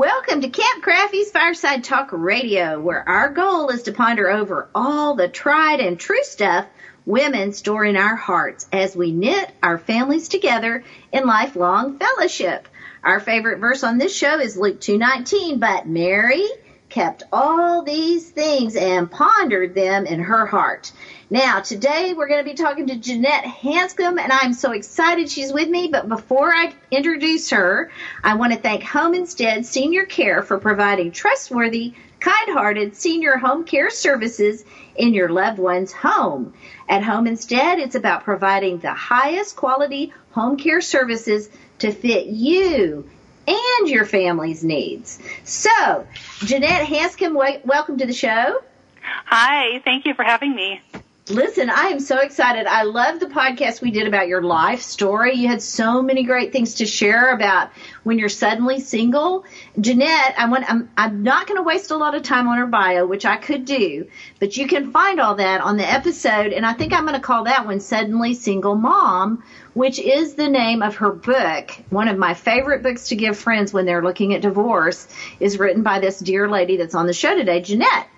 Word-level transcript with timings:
Welcome 0.00 0.40
to 0.40 0.48
Cathy 0.48 0.80
Krafve's 0.80 1.30
Fireside 1.30 1.84
Talk 1.84 2.08
Radio, 2.10 2.80
where 2.80 3.06
our 3.06 3.28
goal 3.28 3.68
is 3.68 3.82
to 3.82 3.92
ponder 3.92 4.30
over 4.30 4.70
all 4.74 5.14
the 5.14 5.28
tried 5.28 5.80
and 5.80 6.00
true 6.00 6.22
stuff 6.22 6.64
women 7.04 7.52
store 7.52 7.84
in 7.84 7.98
our 7.98 8.16
hearts 8.16 8.66
as 8.72 8.96
we 8.96 9.12
knit 9.12 9.50
our 9.62 9.76
families 9.76 10.28
together 10.28 10.84
in 11.12 11.26
lifelong 11.26 11.98
fellowship. 11.98 12.66
Our 13.04 13.20
favorite 13.20 13.58
verse 13.58 13.84
on 13.84 13.98
this 13.98 14.16
show 14.16 14.40
is 14.40 14.56
Luke 14.56 14.80
2:19, 14.80 15.60
but 15.60 15.86
Mary 15.86 16.48
kept 16.90 17.22
all 17.32 17.82
these 17.82 18.28
things 18.28 18.76
and 18.76 19.10
pondered 19.10 19.74
them 19.74 20.04
in 20.06 20.20
her 20.20 20.44
heart. 20.44 20.92
Now, 21.30 21.60
today 21.60 22.12
we're 22.12 22.26
going 22.26 22.44
to 22.44 22.50
be 22.50 22.56
talking 22.56 22.88
to 22.88 22.96
Jeanette 22.96 23.44
Hanscome, 23.44 24.18
and 24.18 24.32
I'm 24.32 24.52
so 24.52 24.72
excited 24.72 25.30
she's 25.30 25.52
with 25.52 25.68
me. 25.68 25.88
But 25.88 26.08
before 26.08 26.52
I 26.52 26.74
introduce 26.90 27.50
her, 27.50 27.90
I 28.24 28.34
want 28.34 28.52
to 28.52 28.58
thank 28.58 28.82
Home 28.82 29.14
Instead 29.14 29.64
Senior 29.64 30.04
Care 30.04 30.42
for 30.42 30.58
providing 30.58 31.12
trustworthy, 31.12 31.94
kind-hearted 32.18 32.96
senior 32.96 33.36
home 33.36 33.64
care 33.64 33.90
services 33.90 34.64
in 34.96 35.14
your 35.14 35.28
loved 35.28 35.60
one's 35.60 35.92
home. 35.92 36.52
At 36.88 37.04
Home 37.04 37.28
Instead, 37.28 37.78
it's 37.78 37.94
about 37.94 38.24
providing 38.24 38.78
the 38.78 38.92
highest 38.92 39.54
quality 39.54 40.12
home 40.32 40.56
care 40.56 40.80
services 40.80 41.48
to 41.78 41.92
fit 41.92 42.26
you 42.26 43.08
and 43.46 43.88
your 43.88 44.04
family's 44.04 44.62
needs. 44.62 45.18
So, 45.44 46.06
Jeanette 46.40 46.86
Hanscome, 46.86 47.34
welcome 47.34 47.98
to 47.98 48.06
the 48.06 48.12
show. 48.12 48.62
Hi, 49.02 49.80
thank 49.84 50.06
you 50.06 50.14
for 50.14 50.24
having 50.24 50.54
me. 50.54 50.80
Listen, 51.28 51.70
I 51.70 51.88
am 51.88 52.00
so 52.00 52.18
excited. 52.18 52.66
I 52.66 52.82
love 52.82 53.20
the 53.20 53.26
podcast 53.26 53.80
we 53.80 53.92
did 53.92 54.08
about 54.08 54.26
your 54.26 54.42
life 54.42 54.80
story. 54.80 55.34
You 55.34 55.46
had 55.46 55.62
so 55.62 56.02
many 56.02 56.24
great 56.24 56.50
things 56.50 56.74
to 56.76 56.86
share 56.86 57.32
about 57.32 57.70
when 58.02 58.18
you're 58.18 58.28
suddenly 58.28 58.80
single. 58.80 59.44
Jeanette, 59.80 60.34
I 60.36 60.48
want, 60.48 60.68
I'm, 60.68 60.90
I'm 60.96 61.22
not 61.22 61.46
going 61.46 61.58
to 61.58 61.62
waste 61.62 61.92
a 61.92 61.96
lot 61.96 62.16
of 62.16 62.22
time 62.22 62.48
on 62.48 62.58
her 62.58 62.66
bio, 62.66 63.06
which 63.06 63.26
I 63.26 63.36
could 63.36 63.64
do, 63.64 64.08
but 64.40 64.56
you 64.56 64.66
can 64.66 64.90
find 64.90 65.20
all 65.20 65.36
that 65.36 65.60
on 65.60 65.76
the 65.76 65.88
episode. 65.88 66.52
And 66.52 66.66
I 66.66 66.72
think 66.72 66.92
I'm 66.92 67.04
going 67.04 67.14
to 67.14 67.20
call 67.20 67.44
that 67.44 67.64
one 67.64 67.78
Suddenly 67.78 68.34
Single 68.34 68.74
Mom, 68.74 69.44
which 69.74 70.00
is 70.00 70.34
the 70.34 70.48
name 70.48 70.82
of 70.82 70.96
her 70.96 71.12
book. 71.12 71.70
One 71.90 72.08
of 72.08 72.18
my 72.18 72.34
favorite 72.34 72.82
books 72.82 73.08
to 73.08 73.16
give 73.16 73.38
friends 73.38 73.72
when 73.72 73.86
they're 73.86 74.02
looking 74.02 74.34
at 74.34 74.42
divorce 74.42 75.06
is 75.38 75.60
written 75.60 75.84
by 75.84 76.00
this 76.00 76.18
dear 76.18 76.48
lady 76.48 76.76
that's 76.76 76.94
on 76.96 77.06
the 77.06 77.12
show 77.12 77.36
today, 77.36 77.60
Jeanette. 77.60 78.08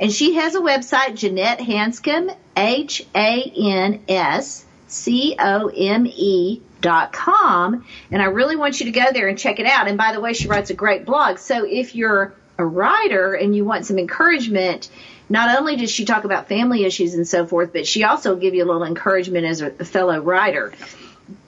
And 0.00 0.10
she 0.10 0.36
has 0.36 0.54
a 0.54 0.60
website, 0.60 1.14
Jeanette 1.14 1.60
Hanscome, 1.60 2.30
H 2.56 3.06
A 3.14 3.42
N 3.54 4.02
S 4.08 4.64
C 4.88 5.36
O 5.38 5.68
M 5.68 6.06
E 6.06 6.62
dot 6.80 7.12
com. 7.12 7.84
And 8.10 8.22
I 8.22 8.26
really 8.26 8.56
want 8.56 8.80
you 8.80 8.86
to 8.86 8.92
go 8.92 9.12
there 9.12 9.28
and 9.28 9.38
check 9.38 9.60
it 9.60 9.66
out. 9.66 9.88
And 9.88 9.98
by 9.98 10.12
the 10.12 10.20
way, 10.20 10.32
she 10.32 10.48
writes 10.48 10.70
a 10.70 10.74
great 10.74 11.04
blog. 11.04 11.38
So 11.38 11.66
if 11.66 11.94
you're 11.94 12.32
a 12.56 12.64
writer 12.64 13.34
and 13.34 13.54
you 13.54 13.66
want 13.66 13.84
some 13.84 13.98
encouragement, 13.98 14.88
not 15.28 15.58
only 15.58 15.76
does 15.76 15.90
she 15.90 16.06
talk 16.06 16.24
about 16.24 16.48
family 16.48 16.84
issues 16.84 17.14
and 17.14 17.28
so 17.28 17.46
forth, 17.46 17.74
but 17.74 17.86
she 17.86 18.02
also 18.04 18.36
give 18.36 18.54
you 18.54 18.64
a 18.64 18.66
little 18.66 18.84
encouragement 18.84 19.44
as 19.44 19.60
a 19.60 19.70
fellow 19.84 20.18
writer. 20.18 20.72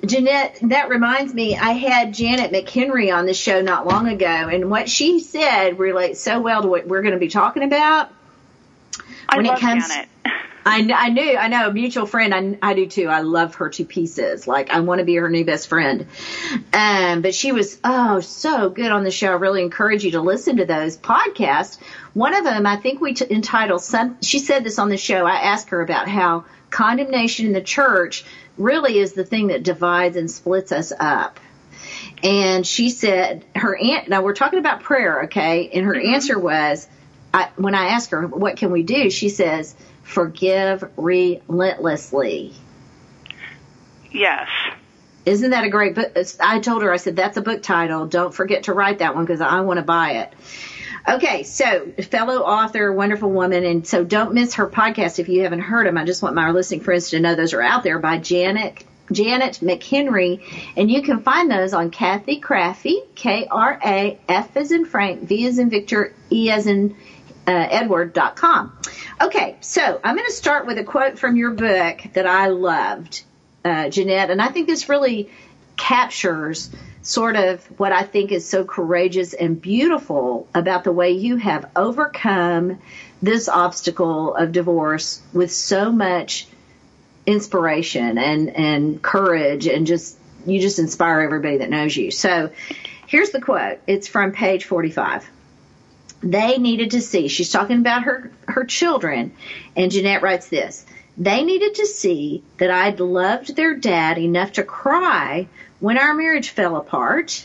Jeanette, 0.04 0.58
that 0.62 0.90
reminds 0.90 1.32
me, 1.32 1.56
I 1.56 1.72
had 1.72 2.14
Janet 2.14 2.52
McHenry 2.52 3.12
on 3.12 3.26
the 3.26 3.34
show 3.34 3.62
not 3.62 3.86
long 3.86 4.08
ago, 4.08 4.26
and 4.26 4.70
what 4.70 4.88
she 4.88 5.18
said 5.18 5.78
relates 5.78 6.20
so 6.20 6.40
well 6.40 6.62
to 6.62 6.68
what 6.68 6.86
we're 6.86 7.02
going 7.02 7.14
to 7.14 7.18
be 7.18 7.28
talking 7.28 7.64
about 7.64 8.10
I 9.28 9.36
when 9.36 9.46
it 9.46 9.58
comes, 9.58 9.88
Janet. 9.88 10.08
I, 10.64 10.88
I 10.94 11.08
knew, 11.08 11.36
I 11.36 11.48
know, 11.48 11.68
a 11.68 11.72
mutual 11.72 12.06
friend. 12.06 12.34
I, 12.34 12.70
I 12.70 12.74
do 12.74 12.86
too. 12.86 13.08
I 13.08 13.20
love 13.20 13.56
her 13.56 13.68
to 13.70 13.84
pieces. 13.84 14.46
Like 14.46 14.70
I 14.70 14.80
want 14.80 15.00
to 15.00 15.04
be 15.04 15.16
her 15.16 15.28
new 15.28 15.44
best 15.44 15.68
friend. 15.68 16.06
Um, 16.72 17.22
but 17.22 17.34
she 17.34 17.52
was, 17.52 17.78
oh, 17.82 18.20
so 18.20 18.70
good 18.70 18.92
on 18.92 19.04
the 19.04 19.10
show. 19.10 19.28
I 19.28 19.32
really 19.32 19.62
encourage 19.62 20.04
you 20.04 20.12
to 20.12 20.20
listen 20.20 20.58
to 20.58 20.64
those 20.64 20.96
podcasts. 20.96 21.78
One 22.14 22.34
of 22.34 22.44
them, 22.44 22.66
I 22.66 22.76
think 22.76 23.00
we 23.00 23.14
t- 23.14 23.26
entitled 23.28 23.82
some, 23.82 24.18
she 24.22 24.38
said 24.38 24.62
this 24.62 24.78
on 24.78 24.88
the 24.88 24.96
show. 24.96 25.26
I 25.26 25.36
asked 25.36 25.70
her 25.70 25.80
about 25.80 26.08
how 26.08 26.44
condemnation 26.70 27.46
in 27.46 27.52
the 27.52 27.60
church 27.60 28.24
really 28.56 28.98
is 28.98 29.14
the 29.14 29.24
thing 29.24 29.48
that 29.48 29.62
divides 29.62 30.16
and 30.16 30.30
splits 30.30 30.70
us 30.70 30.92
up. 30.98 31.40
And 32.22 32.64
she 32.64 32.90
said 32.90 33.44
her 33.56 33.76
aunt, 33.76 34.08
now 34.08 34.22
we're 34.22 34.34
talking 34.34 34.60
about 34.60 34.82
prayer, 34.82 35.24
okay? 35.24 35.70
And 35.70 35.86
her 35.86 35.94
mm-hmm. 35.94 36.14
answer 36.14 36.38
was, 36.38 36.86
I, 37.34 37.48
when 37.56 37.74
I 37.74 37.88
ask 37.88 38.10
her, 38.10 38.26
what 38.26 38.56
can 38.56 38.70
we 38.70 38.82
do? 38.82 39.10
She 39.10 39.28
says, 39.28 39.74
forgive 40.02 40.84
relentlessly. 40.96 42.52
Yes. 44.10 44.48
Isn't 45.24 45.50
that 45.50 45.64
a 45.64 45.70
great 45.70 45.94
book? 45.94 46.16
I 46.40 46.58
told 46.58 46.82
her, 46.82 46.92
I 46.92 46.96
said, 46.96 47.16
that's 47.16 47.36
a 47.36 47.42
book 47.42 47.62
title. 47.62 48.06
Don't 48.06 48.34
forget 48.34 48.64
to 48.64 48.72
write 48.72 48.98
that 48.98 49.14
one 49.14 49.24
because 49.24 49.40
I 49.40 49.60
want 49.60 49.78
to 49.78 49.84
buy 49.84 50.12
it. 50.14 50.32
Okay, 51.08 51.42
so 51.42 51.86
fellow 52.10 52.42
author, 52.42 52.92
wonderful 52.92 53.30
woman, 53.30 53.64
and 53.64 53.86
so 53.86 54.04
don't 54.04 54.34
miss 54.34 54.54
her 54.54 54.68
podcast 54.68 55.18
if 55.18 55.28
you 55.28 55.42
haven't 55.42 55.60
heard 55.60 55.86
them. 55.86 55.98
I 55.98 56.04
just 56.04 56.22
want 56.22 56.34
my 56.34 56.50
listening 56.50 56.80
friends 56.80 57.10
to 57.10 57.18
know 57.18 57.34
those 57.34 57.54
are 57.54 57.62
out 57.62 57.82
there 57.82 57.98
by 57.98 58.18
Janet 58.18 58.84
Janet 59.10 59.58
McHenry, 59.62 60.42
and 60.76 60.90
you 60.90 61.02
can 61.02 61.22
find 61.22 61.50
those 61.50 61.74
on 61.74 61.90
Cathy 61.90 62.40
Krafve, 62.40 63.14
K 63.16 63.46
R 63.50 63.80
A 63.84 64.18
F 64.28 64.56
as 64.56 64.70
in 64.70 64.84
Frank, 64.84 65.22
V 65.22 65.46
as 65.46 65.58
in 65.58 65.70
Victor, 65.70 66.14
E 66.30 66.50
as 66.50 66.66
in 66.66 66.96
uh, 67.46 67.50
Edward.com. 67.70 68.76
Okay, 69.20 69.56
so 69.60 70.00
I'm 70.02 70.16
going 70.16 70.28
to 70.28 70.34
start 70.34 70.66
with 70.66 70.78
a 70.78 70.84
quote 70.84 71.18
from 71.18 71.36
your 71.36 71.50
book 71.50 72.00
that 72.14 72.26
I 72.26 72.48
loved, 72.48 73.22
uh, 73.64 73.88
Jeanette, 73.88 74.30
and 74.30 74.40
I 74.40 74.48
think 74.48 74.66
this 74.66 74.88
really 74.88 75.30
captures 75.76 76.70
sort 77.02 77.34
of 77.34 77.64
what 77.78 77.92
I 77.92 78.04
think 78.04 78.30
is 78.30 78.48
so 78.48 78.64
courageous 78.64 79.34
and 79.34 79.60
beautiful 79.60 80.46
about 80.54 80.84
the 80.84 80.92
way 80.92 81.12
you 81.12 81.36
have 81.36 81.68
overcome 81.74 82.78
this 83.20 83.48
obstacle 83.48 84.34
of 84.34 84.52
divorce 84.52 85.20
with 85.32 85.52
so 85.52 85.90
much 85.90 86.46
inspiration 87.26 88.18
and, 88.18 88.48
and 88.50 89.02
courage 89.02 89.66
and 89.66 89.86
just, 89.86 90.16
you 90.46 90.60
just 90.60 90.78
inspire 90.78 91.20
everybody 91.20 91.58
that 91.58 91.70
knows 91.70 91.96
you. 91.96 92.10
So 92.10 92.50
here's 93.06 93.30
the 93.30 93.40
quote. 93.40 93.80
It's 93.86 94.06
from 94.06 94.32
page 94.32 94.64
45 94.64 95.28
they 96.22 96.58
needed 96.58 96.92
to 96.92 97.00
see. 97.00 97.28
She's 97.28 97.50
talking 97.50 97.78
about 97.78 98.04
her, 98.04 98.30
her 98.46 98.64
children. 98.64 99.32
And 99.76 99.90
Jeanette 99.90 100.22
writes 100.22 100.48
this. 100.48 100.84
They 101.18 101.44
needed 101.44 101.74
to 101.76 101.86
see 101.86 102.42
that 102.58 102.70
I'd 102.70 103.00
loved 103.00 103.54
their 103.54 103.74
dad 103.74 104.18
enough 104.18 104.52
to 104.52 104.62
cry 104.62 105.48
when 105.80 105.98
our 105.98 106.14
marriage 106.14 106.50
fell 106.50 106.76
apart 106.76 107.44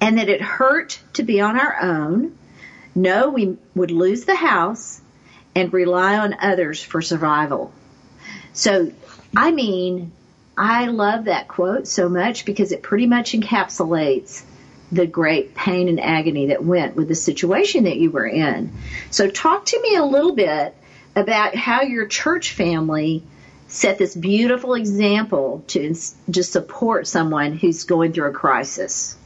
and 0.00 0.18
that 0.18 0.28
it 0.28 0.40
hurt 0.40 0.98
to 1.14 1.22
be 1.22 1.40
on 1.40 1.58
our 1.58 1.80
own. 1.80 2.36
No, 2.94 3.30
we 3.30 3.58
would 3.74 3.90
lose 3.90 4.24
the 4.24 4.34
house 4.34 5.00
and 5.54 5.72
rely 5.72 6.16
on 6.16 6.36
others 6.40 6.82
for 6.82 7.00
survival. 7.00 7.72
So, 8.52 8.92
I 9.36 9.52
mean, 9.52 10.12
I 10.56 10.86
love 10.86 11.26
that 11.26 11.48
quote 11.48 11.86
so 11.86 12.08
much 12.08 12.44
because 12.44 12.72
it 12.72 12.82
pretty 12.82 13.06
much 13.06 13.32
encapsulates 13.32 14.42
the 14.92 15.06
great 15.06 15.54
pain 15.54 15.88
and 15.88 16.00
agony 16.00 16.46
that 16.46 16.64
went 16.64 16.96
with 16.96 17.08
the 17.08 17.14
situation 17.14 17.84
that 17.84 17.96
you 17.96 18.10
were 18.10 18.26
in. 18.26 18.72
So 19.10 19.28
talk 19.28 19.66
to 19.66 19.80
me 19.80 19.96
a 19.96 20.04
little 20.04 20.34
bit 20.34 20.74
about 21.14 21.54
how 21.54 21.82
your 21.82 22.06
church 22.06 22.52
family 22.52 23.24
set 23.68 23.98
this 23.98 24.14
beautiful 24.14 24.74
example 24.74 25.64
to 25.68 25.94
just 26.30 26.52
support 26.52 27.06
someone 27.06 27.56
who's 27.56 27.84
going 27.84 28.12
through 28.12 28.28
a 28.28 28.32
crisis. 28.32 29.16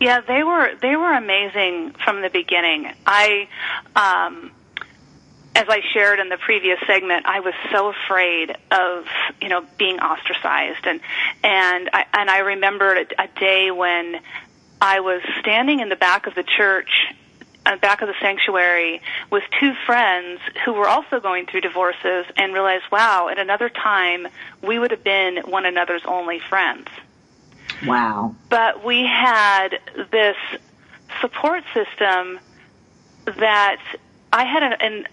Yeah, 0.00 0.20
they 0.20 0.42
were 0.42 0.74
they 0.80 0.96
were 0.96 1.12
amazing 1.12 1.94
from 2.04 2.22
the 2.22 2.30
beginning. 2.30 2.90
I 3.06 3.48
um 3.94 4.50
as 5.54 5.64
I 5.70 5.80
shared 5.94 6.20
in 6.20 6.28
the 6.28 6.36
previous 6.36 6.78
segment, 6.86 7.24
I 7.24 7.40
was 7.40 7.54
so 7.72 7.88
afraid 7.88 8.54
of, 8.70 9.06
you 9.40 9.48
know, 9.48 9.64
being 9.78 10.00
ostracized 10.00 10.86
and 10.86 11.00
and 11.42 11.90
I 11.92 12.04
and 12.12 12.30
I 12.30 12.38
remembered 12.40 13.14
a, 13.18 13.22
a 13.22 13.28
day 13.40 13.70
when 13.70 14.20
I 14.80 15.00
was 15.00 15.22
standing 15.40 15.80
in 15.80 15.88
the 15.88 15.96
back 15.96 16.26
of 16.26 16.34
the 16.34 16.42
church, 16.42 16.90
uh, 17.64 17.76
back 17.76 18.02
of 18.02 18.08
the 18.08 18.14
sanctuary, 18.20 19.00
with 19.30 19.42
two 19.58 19.72
friends 19.86 20.40
who 20.64 20.72
were 20.74 20.88
also 20.88 21.20
going 21.20 21.46
through 21.46 21.62
divorces, 21.62 22.26
and 22.36 22.52
realized, 22.52 22.84
wow, 22.92 23.28
at 23.28 23.38
another 23.38 23.68
time 23.68 24.26
we 24.62 24.78
would 24.78 24.90
have 24.90 25.04
been 25.04 25.38
one 25.46 25.64
another's 25.64 26.04
only 26.04 26.38
friends. 26.38 26.88
Wow. 27.84 28.34
But 28.48 28.84
we 28.84 29.04
had 29.04 29.80
this 30.10 30.36
support 31.20 31.64
system 31.74 32.38
that 33.24 33.80
I 34.32 34.44
had 34.44 34.62
an, 34.62 34.72
an 34.80 35.06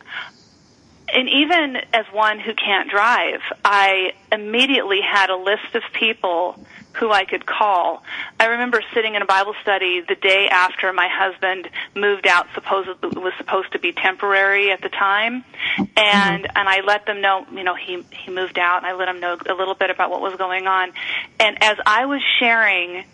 and 1.14 1.30
even 1.30 1.78
as 1.94 2.06
one 2.12 2.40
who 2.40 2.54
can't 2.54 2.90
drive, 2.90 3.42
I 3.64 4.14
immediately 4.32 5.02
had 5.02 5.30
a 5.30 5.36
list 5.36 5.76
of 5.76 5.84
people 5.94 6.60
who 6.94 7.12
I 7.12 7.26
could 7.26 7.46
call. 7.46 8.04
I 8.40 8.46
remember 8.46 8.82
sitting 8.94 9.16
in 9.16 9.22
a 9.22 9.26
Bible 9.26 9.56
study 9.62 10.02
the 10.08 10.16
day 10.16 10.48
after 10.50 10.94
my 10.94 11.08
husband 11.12 11.70
moved 11.96 12.28
out, 12.28 12.48
supposed 12.54 12.90
was 13.04 13.34
supposed 13.38 13.72
to 13.74 13.80
be 13.80 13.94
temporary 13.94 14.72
at 14.72 14.82
the 14.82 14.90
time, 14.90 15.44
and 15.78 16.46
and 16.56 16.70
I 16.70 16.82
let 16.82 17.06
them 17.06 17.22
know, 17.22 17.46
you 17.52 17.64
know, 17.64 17.76
he 17.76 18.04
he 18.12 18.32
moved 18.32 18.60
out, 18.60 18.78
and 18.78 18.86
I 18.86 18.94
let 18.94 19.06
them 19.06 19.20
know 19.20 19.38
a 19.50 19.54
little 19.54 19.76
bit 19.76 19.90
about 19.90 20.12
what 20.12 20.22
was 20.22 20.36
going 20.36 20.68
on, 20.68 20.92
and 21.40 21.62
as 21.64 21.78
I 21.86 22.06
was 22.06 22.22
sharing 22.40 23.06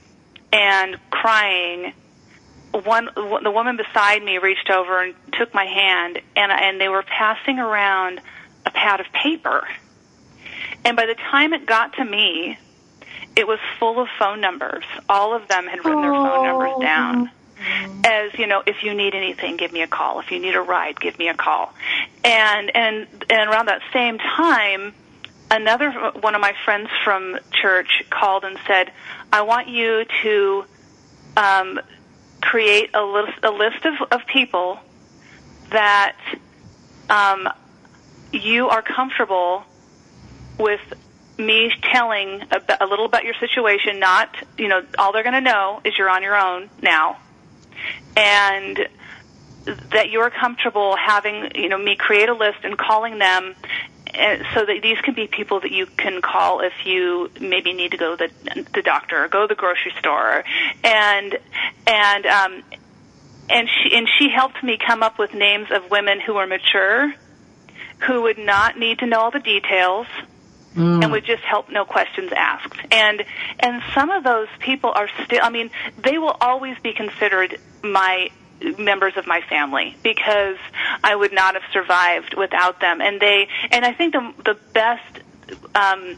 and 0.51 0.97
crying 1.09 1.93
one 2.71 3.09
the 3.15 3.51
woman 3.51 3.77
beside 3.77 4.23
me 4.23 4.37
reached 4.37 4.69
over 4.69 5.01
and 5.01 5.15
took 5.33 5.53
my 5.53 5.65
hand 5.65 6.19
and 6.35 6.51
and 6.51 6.79
they 6.79 6.89
were 6.89 7.03
passing 7.03 7.59
around 7.59 8.21
a 8.65 8.71
pad 8.71 8.99
of 8.99 9.07
paper 9.11 9.67
and 10.85 10.95
by 10.95 11.05
the 11.05 11.15
time 11.15 11.53
it 11.53 11.65
got 11.65 11.93
to 11.93 12.05
me 12.05 12.57
it 13.35 13.47
was 13.47 13.59
full 13.79 13.99
of 13.99 14.07
phone 14.17 14.41
numbers. 14.41 14.83
All 15.07 15.35
of 15.35 15.47
them 15.47 15.67
had 15.67 15.85
written 15.85 16.01
their 16.01 16.11
phone 16.11 16.45
numbers 16.45 16.81
down. 16.81 17.31
As 18.05 18.33
you 18.39 18.47
know 18.47 18.63
if 18.65 18.83
you 18.83 18.93
need 18.93 19.13
anything 19.13 19.57
give 19.57 19.73
me 19.73 19.81
a 19.81 19.87
call. 19.87 20.19
If 20.19 20.31
you 20.31 20.39
need 20.39 20.55
a 20.55 20.61
ride 20.61 20.99
give 20.99 21.19
me 21.19 21.27
a 21.27 21.33
call. 21.33 21.73
And 22.23 22.73
and 22.75 23.07
and 23.29 23.49
around 23.49 23.67
that 23.67 23.81
same 23.91 24.17
time 24.17 24.93
another 25.51 25.91
one 26.21 26.35
of 26.35 26.41
my 26.41 26.53
friends 26.63 26.89
from 27.03 27.37
church 27.51 28.03
called 28.11 28.43
and 28.43 28.55
said 28.67 28.91
i 29.33 29.41
want 29.41 29.67
you 29.67 30.05
to 30.21 30.63
um 31.35 31.79
create 32.41 32.89
a 32.93 33.03
list, 33.03 33.39
a 33.43 33.51
list 33.51 33.85
of, 33.85 33.93
of 34.11 34.25
people 34.27 34.79
that 35.71 36.17
um, 37.09 37.47
you 38.31 38.69
are 38.69 38.81
comfortable 38.81 39.63
with 40.57 40.81
me 41.39 41.71
telling 41.81 42.43
a, 42.51 42.61
a 42.81 42.85
little 42.85 43.05
about 43.05 43.23
your 43.23 43.35
situation. 43.39 43.99
Not, 43.99 44.35
you 44.57 44.67
know, 44.67 44.83
all 44.97 45.13
they're 45.13 45.23
going 45.23 45.33
to 45.33 45.41
know 45.41 45.81
is 45.83 45.97
you're 45.97 46.09
on 46.09 46.23
your 46.23 46.35
own 46.35 46.69
now, 46.81 47.17
and 48.15 48.87
that 49.91 50.09
you're 50.09 50.29
comfortable 50.29 50.95
having, 50.95 51.51
you 51.55 51.69
know, 51.69 51.77
me 51.77 51.95
create 51.95 52.29
a 52.29 52.33
list 52.33 52.59
and 52.63 52.77
calling 52.77 53.19
them 53.19 53.55
so 54.53 54.65
that 54.65 54.79
these 54.81 54.97
can 55.01 55.13
be 55.13 55.27
people 55.27 55.59
that 55.59 55.71
you 55.71 55.85
can 55.85 56.21
call 56.21 56.61
if 56.61 56.73
you 56.85 57.29
maybe 57.39 57.73
need 57.73 57.91
to 57.91 57.97
go 57.97 58.15
to 58.15 58.27
the, 58.27 58.65
the 58.73 58.81
doctor 58.81 59.23
or 59.23 59.27
go 59.27 59.41
to 59.43 59.47
the 59.47 59.55
grocery 59.55 59.93
store 59.99 60.43
and 60.83 61.37
and 61.85 62.25
um 62.25 62.63
and 63.49 63.69
she 63.69 63.95
and 63.95 64.07
she 64.17 64.29
helped 64.29 64.63
me 64.63 64.77
come 64.77 65.03
up 65.03 65.19
with 65.19 65.33
names 65.33 65.67
of 65.71 65.89
women 65.91 66.19
who 66.19 66.33
were 66.33 66.47
mature 66.47 67.13
who 68.07 68.23
would 68.23 68.37
not 68.37 68.79
need 68.79 68.99
to 68.99 69.05
know 69.05 69.19
all 69.19 69.31
the 69.31 69.39
details 69.39 70.07
mm. 70.79 71.03
and 71.03 71.11
would 71.11 71.25
just 71.25 71.43
help 71.43 71.69
no 71.69 71.85
questions 71.85 72.31
asked 72.35 72.79
and 72.91 73.23
and 73.59 73.81
some 73.93 74.09
of 74.09 74.23
those 74.23 74.47
people 74.59 74.91
are 74.91 75.09
still 75.25 75.39
i 75.43 75.49
mean 75.49 75.69
they 75.97 76.17
will 76.17 76.35
always 76.41 76.77
be 76.79 76.93
considered 76.93 77.59
my 77.83 78.29
members 78.77 79.15
of 79.17 79.25
my 79.25 79.41
family 79.41 79.95
because 80.03 80.57
I 81.03 81.15
would 81.15 81.33
not 81.33 81.55
have 81.55 81.63
survived 81.71 82.35
without 82.35 82.79
them. 82.79 83.01
And 83.01 83.19
they, 83.19 83.47
and 83.71 83.85
I 83.85 83.93
think 83.93 84.13
the 84.13 84.33
the 84.43 84.57
best, 84.73 85.19
um, 85.75 86.17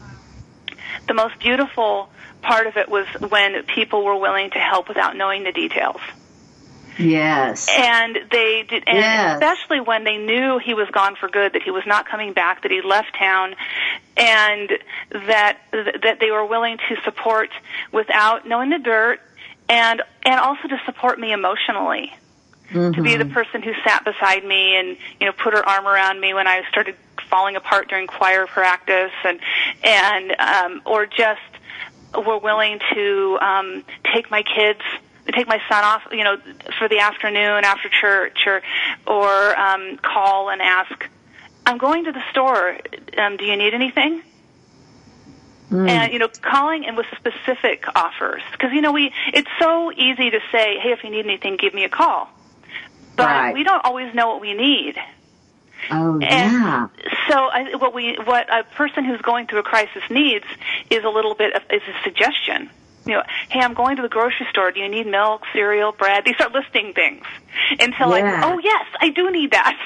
the 1.06 1.14
most 1.14 1.38
beautiful 1.38 2.10
part 2.42 2.66
of 2.66 2.76
it 2.76 2.88
was 2.88 3.06
when 3.28 3.62
people 3.64 4.04
were 4.04 4.16
willing 4.16 4.50
to 4.50 4.58
help 4.58 4.88
without 4.88 5.16
knowing 5.16 5.44
the 5.44 5.52
details. 5.52 6.00
Yes. 6.98 7.68
And 7.70 8.18
they 8.30 8.64
did, 8.68 8.84
and 8.86 8.98
yes. 8.98 9.34
especially 9.34 9.80
when 9.80 10.04
they 10.04 10.18
knew 10.18 10.58
he 10.58 10.74
was 10.74 10.88
gone 10.90 11.16
for 11.16 11.28
good, 11.28 11.54
that 11.54 11.62
he 11.62 11.70
was 11.70 11.84
not 11.86 12.06
coming 12.06 12.32
back, 12.32 12.62
that 12.62 12.70
he 12.70 12.82
left 12.82 13.16
town, 13.18 13.54
and 14.16 14.70
that 15.10 15.58
that 15.72 16.18
they 16.20 16.30
were 16.30 16.44
willing 16.44 16.78
to 16.88 16.96
support 17.04 17.50
without 17.92 18.46
knowing 18.46 18.70
the 18.70 18.78
dirt, 18.78 19.20
and 19.68 20.02
and 20.24 20.40
also 20.40 20.68
to 20.68 20.80
support 20.84 21.18
me 21.18 21.32
emotionally 21.32 22.12
mm-hmm. 22.72 22.92
to 22.92 23.02
be 23.02 23.16
the 23.16 23.24
mm-hmm. 23.24 23.32
person 23.32 23.62
who 23.62 23.72
sat 23.84 24.04
beside 24.04 24.44
me 24.44 24.76
and 24.76 24.96
you 25.20 25.26
know 25.26 25.32
put 25.32 25.54
her 25.54 25.66
arm 25.66 25.86
around 25.86 26.20
me 26.20 26.34
when 26.34 26.46
I 26.46 26.62
started 26.68 26.96
falling 27.28 27.56
apart 27.56 27.88
during 27.88 28.06
choir 28.06 28.46
practice 28.46 29.12
and 29.24 29.40
and 29.82 30.40
um, 30.40 30.82
or 30.84 31.06
just 31.06 31.40
were 32.14 32.38
willing 32.38 32.78
to 32.92 33.38
um, 33.40 33.84
take 34.12 34.30
my 34.30 34.42
kids 34.42 34.80
take 35.32 35.46
my 35.46 35.60
son 35.68 35.84
off, 35.84 36.02
you 36.10 36.24
know, 36.24 36.36
for 36.78 36.88
the 36.88 36.98
afternoon 36.98 37.64
after 37.64 37.88
church, 37.88 38.38
or 38.46 38.62
or 39.06 39.58
um, 39.58 39.98
call 39.98 40.50
and 40.50 40.60
ask, 40.60 41.08
"I'm 41.66 41.78
going 41.78 42.04
to 42.04 42.12
the 42.12 42.22
store. 42.30 42.78
Um, 43.16 43.36
do 43.36 43.44
you 43.44 43.56
need 43.56 43.74
anything?" 43.74 44.22
Mm. 45.70 45.88
And 45.88 46.12
you 46.12 46.18
know, 46.18 46.28
calling 46.28 46.84
and 46.86 46.96
with 46.96 47.06
specific 47.16 47.84
offers, 47.94 48.42
because 48.52 48.72
you 48.72 48.82
know, 48.82 48.92
we 48.92 49.12
it's 49.32 49.50
so 49.58 49.92
easy 49.92 50.30
to 50.30 50.40
say, 50.50 50.78
"Hey, 50.78 50.92
if 50.92 51.02
you 51.04 51.10
need 51.10 51.24
anything, 51.24 51.56
give 51.56 51.74
me 51.74 51.84
a 51.84 51.88
call." 51.88 52.28
but 53.16 53.26
right. 53.26 53.54
we 53.54 53.62
don't 53.62 53.84
always 53.84 54.14
know 54.14 54.28
what 54.28 54.40
we 54.40 54.54
need. 54.54 54.96
Oh 55.90 56.14
and 56.14 56.22
yeah. 56.22 56.88
So 57.28 57.34
I, 57.34 57.74
what 57.76 57.92
we 57.92 58.16
what 58.24 58.52
a 58.52 58.64
person 58.64 59.04
who's 59.04 59.20
going 59.20 59.46
through 59.46 59.60
a 59.60 59.64
crisis 59.64 60.02
needs 60.10 60.44
is 60.90 61.04
a 61.04 61.08
little 61.08 61.34
bit 61.34 61.54
of 61.54 61.62
is 61.70 61.82
a 61.82 62.04
suggestion. 62.04 62.70
You 63.06 63.14
know, 63.14 63.22
hey, 63.48 63.60
I'm 63.60 63.74
going 63.74 63.96
to 63.96 64.02
the 64.02 64.08
grocery 64.08 64.46
store. 64.50 64.70
Do 64.70 64.80
you 64.80 64.88
need 64.88 65.06
milk, 65.06 65.42
cereal, 65.52 65.92
bread? 65.92 66.24
They 66.24 66.34
start 66.34 66.52
listing 66.52 66.92
things 66.92 67.24
until 67.70 68.16
yeah. 68.16 68.40
like, 68.40 68.44
oh 68.44 68.60
yes, 68.62 68.86
I 69.00 69.10
do 69.10 69.30
need 69.30 69.52
that. 69.52 69.76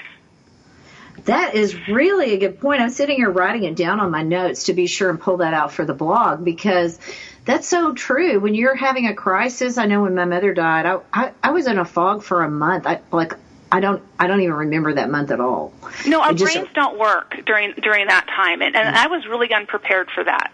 That 1.24 1.54
is 1.54 1.88
really 1.88 2.34
a 2.34 2.38
good 2.38 2.60
point. 2.60 2.80
I'm 2.80 2.90
sitting 2.90 3.16
here 3.16 3.30
writing 3.30 3.64
it 3.64 3.74
down 3.74 4.00
on 4.00 4.10
my 4.10 4.22
notes 4.22 4.64
to 4.64 4.74
be 4.74 4.86
sure 4.86 5.10
and 5.10 5.20
pull 5.20 5.38
that 5.38 5.54
out 5.54 5.72
for 5.72 5.84
the 5.84 5.94
blog 5.94 6.44
because 6.44 7.00
that's 7.44 7.66
so 7.66 7.94
true. 7.94 8.38
When 8.38 8.54
you're 8.54 8.76
having 8.76 9.06
a 9.06 9.14
crisis, 9.14 9.78
I 9.78 9.86
know 9.86 10.02
when 10.02 10.14
my 10.14 10.24
mother 10.24 10.54
died, 10.54 10.86
I, 10.86 10.98
I, 11.12 11.32
I 11.42 11.50
was 11.50 11.66
in 11.66 11.78
a 11.78 11.84
fog 11.84 12.22
for 12.22 12.42
a 12.42 12.50
month. 12.50 12.86
I 12.86 13.00
like 13.10 13.34
I 13.70 13.80
don't 13.80 14.02
I 14.18 14.26
don't 14.26 14.40
even 14.40 14.54
remember 14.54 14.94
that 14.94 15.10
month 15.10 15.30
at 15.30 15.40
all. 15.40 15.72
No, 16.06 16.20
our 16.20 16.32
just, 16.32 16.54
brains 16.54 16.68
don't 16.74 16.98
work 16.98 17.34
during 17.44 17.72
during 17.82 18.06
that 18.06 18.26
time, 18.26 18.62
and, 18.62 18.76
and 18.76 18.94
mm. 18.94 18.98
I 18.98 19.08
was 19.08 19.26
really 19.26 19.52
unprepared 19.52 20.10
for 20.10 20.24
that. 20.24 20.52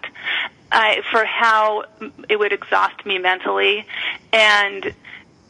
I, 0.72 1.02
for 1.10 1.24
how 1.24 1.84
it 2.28 2.38
would 2.38 2.52
exhaust 2.52 3.04
me 3.04 3.18
mentally, 3.18 3.86
and 4.32 4.94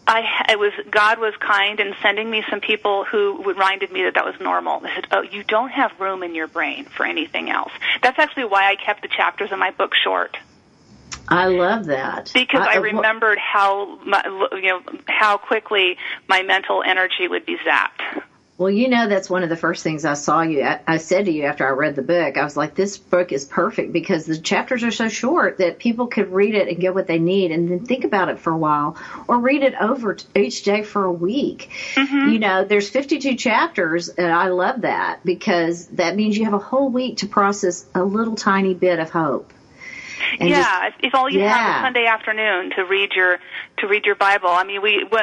I, 0.06 0.44
I 0.48 0.56
was 0.56 0.72
God 0.90 1.18
was 1.18 1.34
kind 1.38 1.78
in 1.78 1.94
sending 2.02 2.28
me 2.28 2.42
some 2.50 2.60
people 2.60 3.04
who 3.04 3.44
reminded 3.44 3.92
me 3.92 4.02
that 4.02 4.14
that 4.14 4.24
was 4.24 4.34
normal. 4.40 4.80
They 4.80 4.90
said, 4.94 5.06
"Oh, 5.12 5.22
you 5.22 5.44
don't 5.44 5.70
have 5.70 5.92
room 6.00 6.22
in 6.22 6.34
your 6.34 6.48
brain 6.48 6.86
for 6.86 7.06
anything 7.06 7.50
else." 7.50 7.72
That's 8.02 8.18
actually 8.18 8.46
why 8.46 8.68
I 8.70 8.76
kept 8.76 9.02
the 9.02 9.08
chapters 9.08 9.52
in 9.52 9.58
my 9.58 9.70
book 9.70 9.92
short. 9.94 10.36
I 11.28 11.46
love 11.46 11.86
that 11.86 12.32
because 12.34 12.66
I, 12.66 12.74
I 12.74 12.76
remembered 12.78 13.38
how 13.38 14.00
you 14.54 14.62
know 14.62 14.80
how 15.06 15.38
quickly 15.38 15.96
my 16.28 16.42
mental 16.42 16.82
energy 16.82 17.28
would 17.28 17.46
be 17.46 17.56
zapped. 17.58 18.01
Well, 18.58 18.70
you 18.70 18.88
know 18.88 19.08
that's 19.08 19.30
one 19.30 19.42
of 19.42 19.48
the 19.48 19.56
first 19.56 19.82
things 19.82 20.04
I 20.04 20.14
saw 20.14 20.42
you. 20.42 20.64
I 20.86 20.98
said 20.98 21.24
to 21.24 21.32
you 21.32 21.44
after 21.44 21.66
I 21.66 21.70
read 21.70 21.96
the 21.96 22.02
book, 22.02 22.36
I 22.36 22.44
was 22.44 22.56
like, 22.56 22.74
"This 22.74 22.98
book 22.98 23.32
is 23.32 23.44
perfect 23.44 23.92
because 23.92 24.26
the 24.26 24.38
chapters 24.38 24.84
are 24.84 24.90
so 24.90 25.08
short 25.08 25.58
that 25.58 25.78
people 25.78 26.06
could 26.06 26.32
read 26.32 26.54
it 26.54 26.68
and 26.68 26.78
get 26.78 26.94
what 26.94 27.06
they 27.06 27.18
need, 27.18 27.50
and 27.50 27.70
then 27.70 27.80
think 27.86 28.04
about 28.04 28.28
it 28.28 28.38
for 28.38 28.52
a 28.52 28.56
while, 28.56 28.96
or 29.26 29.38
read 29.38 29.62
it 29.62 29.74
over 29.80 30.16
each 30.36 30.62
day 30.64 30.82
for 30.82 31.04
a 31.04 31.12
week." 31.12 31.70
Mm-hmm. 31.94 32.28
You 32.28 32.38
know, 32.38 32.64
there's 32.64 32.90
52 32.90 33.36
chapters, 33.36 34.10
and 34.10 34.30
I 34.30 34.48
love 34.48 34.82
that 34.82 35.24
because 35.24 35.86
that 35.86 36.14
means 36.14 36.36
you 36.36 36.44
have 36.44 36.54
a 36.54 36.58
whole 36.58 36.90
week 36.90 37.16
to 37.18 37.26
process 37.26 37.86
a 37.94 38.04
little 38.04 38.36
tiny 38.36 38.74
bit 38.74 38.98
of 38.98 39.10
hope. 39.10 39.52
And 40.38 40.48
yeah, 40.48 40.90
just, 40.90 41.04
if 41.04 41.14
all 41.14 41.30
you 41.30 41.40
yeah. 41.40 41.56
have 41.56 41.76
is 41.76 41.86
Sunday 41.86 42.06
afternoon 42.06 42.70
to 42.76 42.84
read 42.84 43.12
your 43.14 43.38
to 43.78 43.86
read 43.86 44.04
your 44.06 44.14
Bible. 44.14 44.48
I 44.48 44.64
mean, 44.64 44.82
we, 44.82 45.04
we 45.10 45.18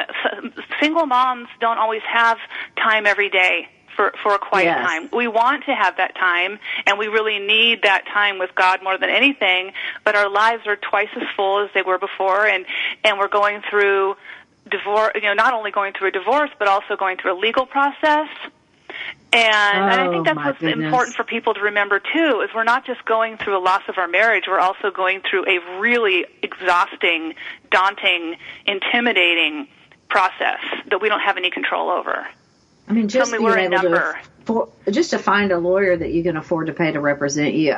single 0.80 1.06
moms 1.06 1.48
don't 1.60 1.78
always 1.78 2.02
have 2.02 2.38
time 2.76 3.06
every 3.06 3.30
day 3.30 3.68
for 3.96 4.12
for 4.22 4.34
a 4.34 4.38
quiet 4.38 4.64
yes. 4.64 4.86
time. 4.86 5.08
We 5.12 5.28
want 5.28 5.64
to 5.66 5.74
have 5.74 5.96
that 5.98 6.14
time, 6.14 6.58
and 6.86 6.98
we 6.98 7.08
really 7.08 7.38
need 7.38 7.82
that 7.82 8.06
time 8.06 8.38
with 8.38 8.54
God 8.54 8.82
more 8.82 8.96
than 8.98 9.10
anything. 9.10 9.72
But 10.04 10.16
our 10.16 10.30
lives 10.30 10.66
are 10.66 10.76
twice 10.76 11.10
as 11.16 11.28
full 11.36 11.64
as 11.64 11.70
they 11.74 11.82
were 11.82 11.98
before, 11.98 12.46
and 12.46 12.64
and 13.04 13.18
we're 13.18 13.28
going 13.28 13.62
through 13.68 14.16
divorce. 14.70 15.12
You 15.16 15.22
know, 15.22 15.34
not 15.34 15.54
only 15.54 15.70
going 15.70 15.92
through 15.92 16.08
a 16.08 16.12
divorce, 16.12 16.50
but 16.58 16.68
also 16.68 16.96
going 16.96 17.18
through 17.18 17.38
a 17.38 17.38
legal 17.38 17.66
process 17.66 18.28
and, 19.32 19.78
oh, 19.78 19.86
and 19.86 20.00
I 20.00 20.08
think 20.10 20.20
oh, 20.20 20.24
that's 20.24 20.36
what's 20.36 20.58
goodness. 20.58 20.84
important 20.84 21.16
for 21.16 21.24
people 21.24 21.54
to 21.54 21.60
remember 21.60 22.00
too, 22.00 22.44
is 22.44 22.50
we're 22.54 22.64
not 22.64 22.84
just 22.84 23.04
going 23.04 23.36
through 23.36 23.56
a 23.56 23.62
loss 23.62 23.82
of 23.88 23.96
our 23.98 24.08
marriage, 24.08 24.44
we're 24.48 24.58
also 24.58 24.90
going 24.90 25.22
through 25.28 25.46
a 25.46 25.78
really 25.78 26.26
exhausting, 26.42 27.34
daunting, 27.70 28.36
intimidating 28.66 29.68
process 30.08 30.60
that 30.90 31.00
we 31.00 31.08
don't 31.08 31.20
have 31.20 31.36
any 31.36 31.50
control 31.50 31.90
over. 31.90 32.26
I 32.88 32.92
mean, 32.92 33.08
just 33.08 33.30
being 33.30 33.46
able 33.46 33.78
to, 33.82 34.16
for, 34.44 34.68
just 34.90 35.10
to 35.10 35.18
find 35.18 35.52
a 35.52 35.58
lawyer 35.58 35.96
that 35.96 36.12
you 36.12 36.24
can 36.24 36.36
afford 36.36 36.66
to 36.66 36.72
pay 36.72 36.90
to 36.90 37.00
represent 37.00 37.54
you. 37.54 37.76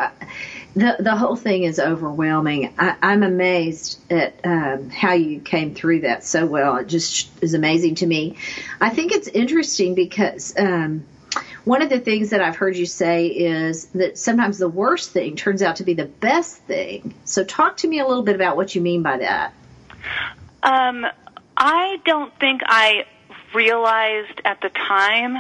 The 0.75 0.97
the 0.99 1.17
whole 1.17 1.37
thing 1.37 1.65
is 1.65 1.79
overwhelming. 1.79 2.75
I, 2.79 2.97
I'm 3.03 3.23
amazed 3.23 3.99
at 4.11 4.35
um, 4.45 4.91
how 4.91 5.13
you 5.13 5.41
came 5.41 5.75
through 5.75 6.01
that 6.01 6.25
so 6.25 6.47
well. 6.47 6.77
It 6.77 6.89
just 6.89 7.31
is 7.43 7.55
amazing 7.55 7.97
to 7.97 8.07
me. 8.07 8.37
I 8.81 8.91
think 8.91 9.13
it's 9.13 9.29
interesting 9.29 9.95
because 9.95 10.55
um, 10.59 11.05
one 11.65 11.83
of 11.83 11.91
the 11.91 12.01
things 12.01 12.31
that 12.31 12.41
I've 12.41 12.57
heard 12.57 12.77
you 12.77 12.87
say 12.87 13.27
is 13.29 13.87
that 13.87 14.19
sometimes 14.19 14.59
the 14.59 14.69
worst 14.69 15.11
thing 15.11 15.37
turns 15.37 15.63
out 15.63 15.77
to 15.77 15.85
be 15.85 15.95
the 15.95 16.07
best 16.07 16.57
thing. 16.63 17.15
So, 17.25 17.45
talk 17.45 17.79
to 17.79 17.89
me 17.89 18.01
a 18.01 18.07
little 18.07 18.25
bit 18.25 18.35
about 18.35 18.57
what 18.57 18.75
you 18.75 18.81
mean 18.81 19.03
by 19.03 19.19
that. 19.19 19.55
Um, 20.63 21.07
I 21.57 21.99
don't 22.05 22.33
think 22.41 22.63
I 22.65 23.05
realized 23.55 24.41
at 24.45 24.61
the 24.61 24.71
time 24.71 25.37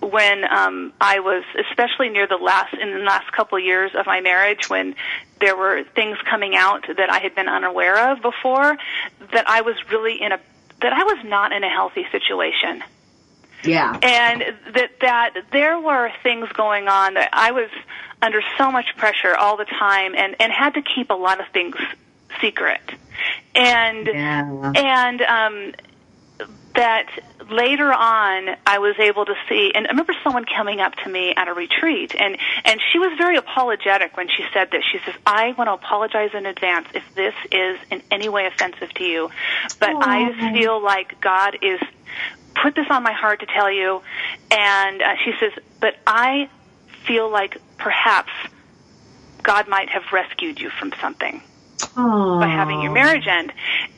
when 0.00 0.44
um, 0.50 0.92
I 1.00 1.20
was, 1.20 1.44
especially 1.68 2.08
near 2.08 2.26
the 2.26 2.36
last 2.36 2.74
in 2.74 2.90
the 2.90 3.04
last 3.04 3.30
couple 3.32 3.58
of 3.58 3.64
years 3.64 3.92
of 3.94 4.06
my 4.06 4.20
marriage, 4.20 4.68
when 4.68 4.94
there 5.40 5.56
were 5.56 5.84
things 5.94 6.18
coming 6.28 6.56
out 6.56 6.86
that 6.86 7.10
I 7.10 7.18
had 7.18 7.34
been 7.34 7.48
unaware 7.48 8.12
of 8.12 8.22
before, 8.22 8.76
that 9.32 9.48
I 9.48 9.60
was 9.60 9.76
really 9.90 10.20
in 10.20 10.32
a 10.32 10.40
that 10.80 10.92
I 10.92 11.04
was 11.04 11.24
not 11.24 11.52
in 11.52 11.62
a 11.62 11.68
healthy 11.68 12.06
situation. 12.10 12.82
Yeah. 13.62 13.92
And 14.02 14.56
that 14.74 15.00
that 15.00 15.34
there 15.52 15.78
were 15.78 16.10
things 16.22 16.48
going 16.52 16.88
on 16.88 17.14
that 17.14 17.30
I 17.32 17.52
was 17.52 17.68
under 18.22 18.42
so 18.56 18.72
much 18.72 18.96
pressure 18.96 19.34
all 19.34 19.56
the 19.56 19.66
time 19.66 20.14
and 20.14 20.34
and 20.40 20.52
had 20.52 20.74
to 20.74 20.82
keep 20.82 21.10
a 21.10 21.14
lot 21.14 21.40
of 21.40 21.48
things 21.48 21.76
secret. 22.40 22.80
And 23.54 24.06
Yeah. 24.06 24.72
and 24.74 25.22
um 25.22 25.72
that 26.74 27.08
later 27.50 27.92
on 27.92 28.56
I 28.66 28.78
was 28.78 28.94
able 28.98 29.24
to 29.24 29.34
see 29.48 29.72
and 29.74 29.86
I 29.86 29.90
remember 29.90 30.14
someone 30.22 30.44
coming 30.44 30.80
up 30.80 30.94
to 31.04 31.08
me 31.08 31.34
at 31.36 31.48
a 31.48 31.54
retreat 31.54 32.14
and 32.18 32.38
and 32.64 32.80
she 32.92 32.98
was 32.98 33.16
very 33.18 33.36
apologetic 33.36 34.16
when 34.16 34.28
she 34.28 34.44
said 34.52 34.70
this. 34.70 34.84
She 34.90 34.98
says, 35.04 35.14
"I 35.26 35.52
want 35.52 35.68
to 35.68 35.74
apologize 35.74 36.30
in 36.34 36.46
advance 36.46 36.88
if 36.94 37.14
this 37.14 37.34
is 37.50 37.78
in 37.90 38.02
any 38.10 38.28
way 38.28 38.46
offensive 38.46 38.92
to 38.94 39.04
you, 39.04 39.30
but 39.78 39.90
I 40.00 40.30
just 40.30 40.56
feel 40.56 40.82
like 40.82 41.20
God 41.20 41.58
is 41.62 41.80
put 42.54 42.74
this 42.74 42.86
on 42.90 43.02
my 43.02 43.12
heart 43.12 43.40
to 43.40 43.46
tell 43.46 43.70
you." 43.70 44.02
And 44.50 45.02
uh, 45.02 45.14
she 45.24 45.32
says, 45.40 45.52
"But 45.80 45.96
I 46.06 46.48
feel 47.06 47.30
like 47.30 47.58
perhaps 47.78 48.32
God 49.42 49.68
might 49.68 49.88
have 49.90 50.04
rescued 50.12 50.60
you 50.60 50.70
from 50.70 50.92
something." 51.00 51.42
by 52.40 52.46
having 52.46 52.82
your 52.82 52.92
marriage 52.92 53.26
end. 53.26 53.52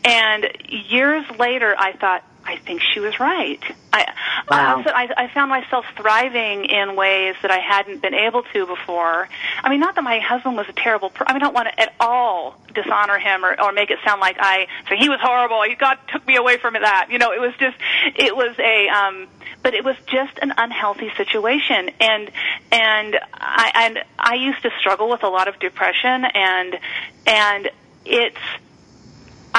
And 0.04 0.47
years 0.68 1.25
later, 1.38 1.75
I 1.78 1.92
thought, 1.92 2.25
I 2.52 2.59
think 2.59 2.82
she 2.82 3.00
was 3.00 3.18
right. 3.18 3.62
I, 3.92 4.12
Wow. 4.50 4.82
I, 4.87 5.09
I 5.16 5.28
found 5.28 5.49
myself 5.49 5.87
thriving 5.97 6.66
in 6.66 6.97
ways 6.97 7.35
that 7.40 7.50
I 7.50 7.59
hadn't 7.59 8.02
been 8.02 8.12
able 8.12 8.42
to 8.42 8.66
before. 8.66 9.28
I 9.62 9.71
mean, 9.71 9.80
not 9.80 9.94
that 9.94 10.04
my 10.04 10.18
husband 10.18 10.56
was 10.56 10.66
a 10.68 10.73
terrible. 10.73 11.09
Per- 11.11 11.25
I 11.26 11.32
mean, 11.32 11.42
I 11.42 11.47
don't 11.47 11.54
want 11.54 11.68
to 11.68 11.80
at 11.80 11.94
all 11.99 12.59
dishonor 12.75 13.18
him 13.18 13.44
or, 13.44 13.59
or 13.59 13.73
make 13.73 13.90
it 13.90 13.99
sound 14.04 14.21
like 14.21 14.37
I. 14.38 14.66
So 14.88 14.97
he 14.97 15.09
was 15.09 15.18
horrible. 15.23 15.62
He 15.62 15.75
God 15.75 15.97
took 16.09 16.26
me 16.26 16.37
away 16.37 16.59
from 16.59 16.75
that. 16.75 17.09
You 17.11 17.18
know, 17.18 17.32
it 17.32 17.40
was 17.40 17.54
just. 17.59 17.76
It 18.16 18.37
was 18.37 18.54
a. 18.59 18.88
Um, 18.88 19.28
but 19.62 19.75
it 19.75 19.85
was 19.85 19.97
just 20.06 20.38
an 20.42 20.52
unhealthy 20.59 21.11
situation, 21.16 21.90
and 22.00 22.30
and 22.73 23.18
I 23.32 23.71
and 23.75 23.99
I 24.18 24.35
used 24.35 24.62
to 24.62 24.71
struggle 24.80 25.09
with 25.09 25.23
a 25.23 25.28
lot 25.28 25.49
of 25.49 25.59
depression, 25.59 26.25
and 26.25 26.78
and 27.26 27.71
it's 28.04 28.37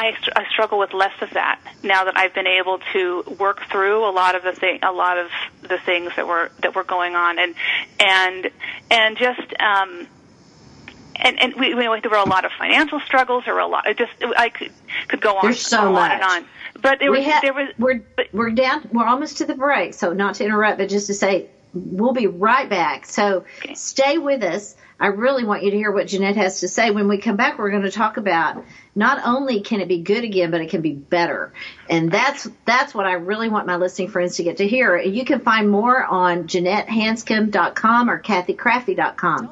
I, 0.04 0.18
I 0.36 0.46
struggle 0.50 0.80
with 0.80 0.94
less 0.94 1.14
of 1.22 1.32
that 1.32 1.60
now 1.84 2.04
that 2.06 2.18
I've 2.18 2.34
been 2.34 2.48
able 2.48 2.80
to 2.94 3.24
work 3.40 3.62
through 3.72 4.08
a 4.08 4.12
lot 4.12 4.36
of 4.36 4.44
the 4.44 4.52
thing, 4.54 4.80
a 4.84 4.92
lot 4.92 5.18
of 5.18 5.28
the 5.62 5.78
things 5.80 6.12
that 6.16 6.28
were 6.28 6.52
that 6.62 6.76
were 6.76 6.84
going 6.84 7.16
on, 7.16 7.40
and 7.40 7.56
and 8.00 8.52
and 8.92 9.18
just 9.18 9.54
um, 9.60 10.08
and 11.16 11.40
and 11.42 11.54
we, 11.56 11.74
we 11.74 11.84
there 12.02 12.12
were 12.12 12.18
a 12.18 12.28
lot 12.30 12.46
of 12.46 12.52
financial 12.58 13.00
struggles. 13.02 13.46
There 13.46 13.54
were 13.54 13.60
a 13.62 13.68
lot. 13.68 13.88
It 13.88 13.98
just 13.98 14.12
I 14.38 14.50
could 14.50 14.72
could 15.08 15.22
go 15.22 15.36
on, 15.38 15.42
There's 15.44 15.62
so 15.66 15.80
on 15.88 15.94
much. 15.94 16.12
and 16.12 16.24
on. 16.24 16.46
But 16.82 17.00
there 17.00 17.12
we 17.12 17.20
was 17.20 17.28
ha- 17.28 17.40
there 17.42 17.54
was 17.54 17.70
we're 17.78 18.02
but- 18.16 18.28
we're 18.34 18.50
down 18.52 18.88
we're 18.92 19.06
almost 19.06 19.38
to 19.38 19.46
the 19.46 19.56
break 19.56 19.94
so 19.94 20.12
not 20.14 20.36
to 20.36 20.44
interrupt 20.46 20.80
but 20.80 20.90
just 20.90 21.08
to 21.08 21.14
say 21.14 21.48
we'll 21.74 22.14
be 22.14 22.28
right 22.28 22.70
back. 22.70 23.06
So 23.06 23.46
Okay. 23.60 23.74
stay 23.76 24.18
with 24.18 24.44
us. 24.44 24.76
I 25.00 25.08
really 25.08 25.44
want 25.44 25.64
you 25.64 25.72
to 25.72 25.78
hear 25.78 25.92
what 25.92 26.08
jeanette 26.08 26.38
has 26.38 26.62
to 26.62 26.68
say. 26.68 26.92
When 26.92 27.08
we 27.10 27.18
come 27.18 27.36
back 27.36 27.58
we're 27.58 27.72
going 27.72 27.84
to 27.84 27.92
talk 27.92 28.18
about 28.18 28.64
not 28.96 29.22
only 29.26 29.62
can 29.62 29.82
it 29.82 29.88
be 29.88 30.00
good 30.02 30.24
again 30.24 30.52
but 30.52 30.62
it 30.62 30.70
can 30.70 30.82
be 30.82 30.94
better. 30.94 31.52
And 31.90 32.12
that's 32.12 32.48
that's 32.66 32.94
what 32.94 33.06
i 33.06 33.14
really 33.14 33.50
want 33.50 33.68
my 33.68 33.76
listening 33.76 34.08
friends 34.10 34.38
to 34.38 34.44
get 34.44 34.58
to 34.58 34.68
hear. 34.68 34.98
You 34.98 35.26
can 35.26 35.40
find 35.40 35.70
more 35.70 36.04
on 36.04 36.44
jeanettehanscome.com 36.48 38.10
or 38.10 38.22
cathykrafve.com 38.22 39.52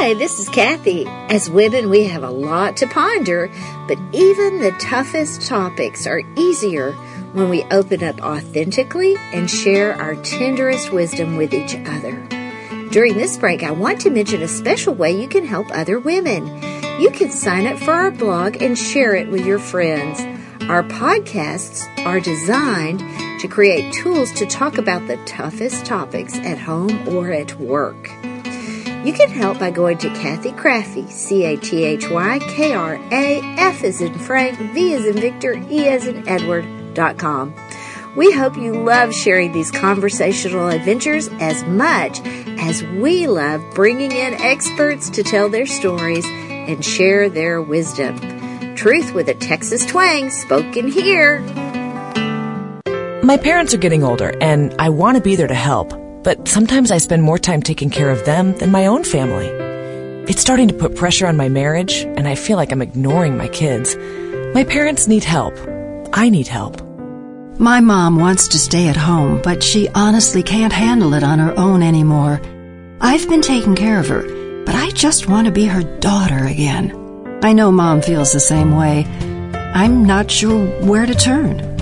Hi, 0.00 0.14
this 0.14 0.38
is 0.38 0.48
Cathy. 0.48 1.06
As 1.08 1.50
women, 1.50 1.90
we 1.90 2.04
have 2.04 2.22
a 2.22 2.30
lot 2.30 2.76
to 2.76 2.86
ponder, 2.86 3.50
but 3.88 3.98
even 4.12 4.60
the 4.60 4.70
toughest 4.78 5.42
topics 5.42 6.06
are 6.06 6.22
easier 6.36 6.92
when 7.32 7.48
we 7.48 7.64
open 7.64 8.04
up 8.04 8.20
authentically 8.20 9.16
and 9.32 9.50
share 9.50 10.00
our 10.00 10.14
tenderest 10.22 10.92
wisdom 10.92 11.36
with 11.36 11.52
each 11.52 11.74
other. 11.74 12.14
During 12.92 13.14
this 13.14 13.36
break, 13.36 13.64
I 13.64 13.72
want 13.72 14.00
to 14.02 14.10
mention 14.10 14.40
a 14.40 14.46
special 14.46 14.94
way 14.94 15.20
you 15.20 15.26
can 15.26 15.44
help 15.44 15.66
other 15.72 15.98
women. 15.98 16.46
You 17.00 17.10
can 17.10 17.32
sign 17.32 17.66
up 17.66 17.80
for 17.80 17.92
our 17.92 18.12
blog 18.12 18.62
and 18.62 18.78
share 18.78 19.16
it 19.16 19.28
with 19.28 19.44
your 19.44 19.58
friends. 19.58 20.20
Our 20.70 20.84
podcasts 20.84 21.82
are 22.06 22.20
designed 22.20 23.00
to 23.40 23.48
create 23.48 23.92
tools 23.92 24.30
to 24.34 24.46
talk 24.46 24.78
about 24.78 25.08
the 25.08 25.16
toughest 25.24 25.84
topics 25.84 26.38
at 26.38 26.58
home 26.58 27.08
or 27.08 27.32
at 27.32 27.58
work. 27.58 28.08
You 29.04 29.12
can 29.12 29.30
help 29.30 29.58
by 29.58 29.70
going 29.70 29.98
to 29.98 30.08
Cathy 30.10 30.52
Krafve, 30.52 31.10
C 31.10 31.44
A 31.44 31.56
T 31.56 31.84
H 31.84 32.10
Y 32.10 32.38
K 32.40 32.74
R 32.74 32.94
A 32.94 33.40
F 33.56 33.84
as 33.84 34.00
in 34.00 34.18
Frank, 34.18 34.58
V 34.58 34.94
as 34.94 35.06
in 35.06 35.14
Victor, 35.14 35.54
E 35.70 35.86
as 35.88 36.06
in 36.06 36.28
Edward 36.28 36.66
dot 36.94 37.16
com. 37.16 37.54
We 38.16 38.32
hope 38.32 38.56
you 38.56 38.72
love 38.82 39.14
sharing 39.14 39.52
these 39.52 39.70
conversational 39.70 40.68
adventures 40.68 41.28
as 41.40 41.62
much 41.64 42.20
as 42.58 42.82
we 42.82 43.28
love 43.28 43.62
bringing 43.74 44.10
in 44.10 44.34
experts 44.34 45.08
to 45.10 45.22
tell 45.22 45.48
their 45.48 45.66
stories 45.66 46.26
and 46.26 46.84
share 46.84 47.28
their 47.28 47.62
wisdom. 47.62 48.18
Truth 48.74 49.14
with 49.14 49.28
a 49.28 49.34
Texas 49.34 49.86
twang 49.86 50.30
spoken 50.30 50.88
here. 50.88 51.40
My 53.22 53.36
parents 53.36 53.72
are 53.74 53.78
getting 53.78 54.02
older, 54.02 54.34
and 54.40 54.74
I 54.78 54.88
want 54.88 55.16
to 55.16 55.22
be 55.22 55.36
there 55.36 55.46
to 55.46 55.54
help, 55.54 55.92
but 56.22 56.48
sometimes 56.48 56.90
I 56.90 56.98
spend 56.98 57.22
more 57.22 57.38
time 57.38 57.62
taking 57.62 57.90
care 57.90 58.10
of 58.10 58.24
them 58.24 58.52
than 58.58 58.70
my 58.70 58.86
own 58.86 59.04
family. 59.04 59.48
It's 60.30 60.40
starting 60.40 60.68
to 60.68 60.74
put 60.74 60.96
pressure 60.96 61.26
on 61.26 61.36
my 61.36 61.48
marriage, 61.48 62.02
and 62.02 62.28
I 62.28 62.34
feel 62.34 62.56
like 62.56 62.72
I'm 62.72 62.82
ignoring 62.82 63.36
my 63.36 63.48
kids. 63.48 63.96
My 64.54 64.64
parents 64.64 65.08
need 65.08 65.24
help. 65.24 65.54
I 66.12 66.28
need 66.28 66.48
help. 66.48 66.82
My 67.58 67.80
mom 67.80 68.16
wants 68.16 68.48
to 68.48 68.58
stay 68.58 68.88
at 68.88 68.96
home, 68.96 69.40
but 69.42 69.62
she 69.62 69.88
honestly 69.94 70.42
can't 70.42 70.72
handle 70.72 71.14
it 71.14 71.22
on 71.22 71.38
her 71.38 71.58
own 71.58 71.82
anymore. 71.82 72.40
I've 73.00 73.28
been 73.28 73.42
taking 73.42 73.74
care 73.74 73.98
of 73.98 74.08
her, 74.08 74.22
but 74.64 74.74
I 74.74 74.90
just 74.90 75.28
want 75.28 75.46
to 75.46 75.52
be 75.52 75.64
her 75.66 75.82
daughter 76.00 76.44
again. 76.44 76.92
I 77.42 77.52
know 77.52 77.72
mom 77.72 78.02
feels 78.02 78.32
the 78.32 78.40
same 78.40 78.76
way. 78.76 79.06
I'm 79.74 80.04
not 80.04 80.30
sure 80.30 80.66
where 80.82 81.06
to 81.06 81.14
turn. 81.14 81.77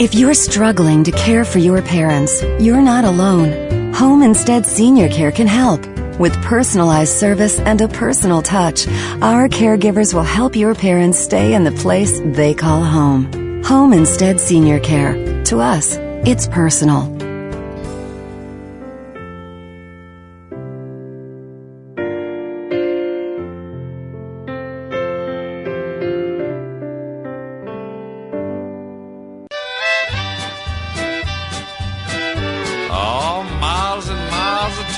If 0.00 0.14
you're 0.14 0.32
struggling 0.32 1.02
to 1.02 1.10
care 1.10 1.44
for 1.44 1.58
your 1.58 1.82
parents, 1.82 2.44
you're 2.60 2.80
not 2.80 3.04
alone. 3.04 3.92
Home 3.94 4.22
Instead 4.22 4.64
Senior 4.64 5.08
Care 5.08 5.32
can 5.32 5.48
help. 5.48 5.84
With 6.20 6.40
personalized 6.40 7.14
service 7.14 7.58
and 7.58 7.80
a 7.80 7.88
personal 7.88 8.40
touch, 8.40 8.86
our 9.20 9.48
caregivers 9.48 10.14
will 10.14 10.22
help 10.22 10.54
your 10.54 10.76
parents 10.76 11.18
stay 11.18 11.52
in 11.52 11.64
the 11.64 11.72
place 11.72 12.20
they 12.24 12.54
call 12.54 12.84
home. 12.84 13.60
Home 13.64 13.92
Instead 13.92 14.38
Senior 14.38 14.78
Care. 14.78 15.42
To 15.46 15.58
us, 15.58 15.96
it's 16.24 16.46
personal. 16.46 17.12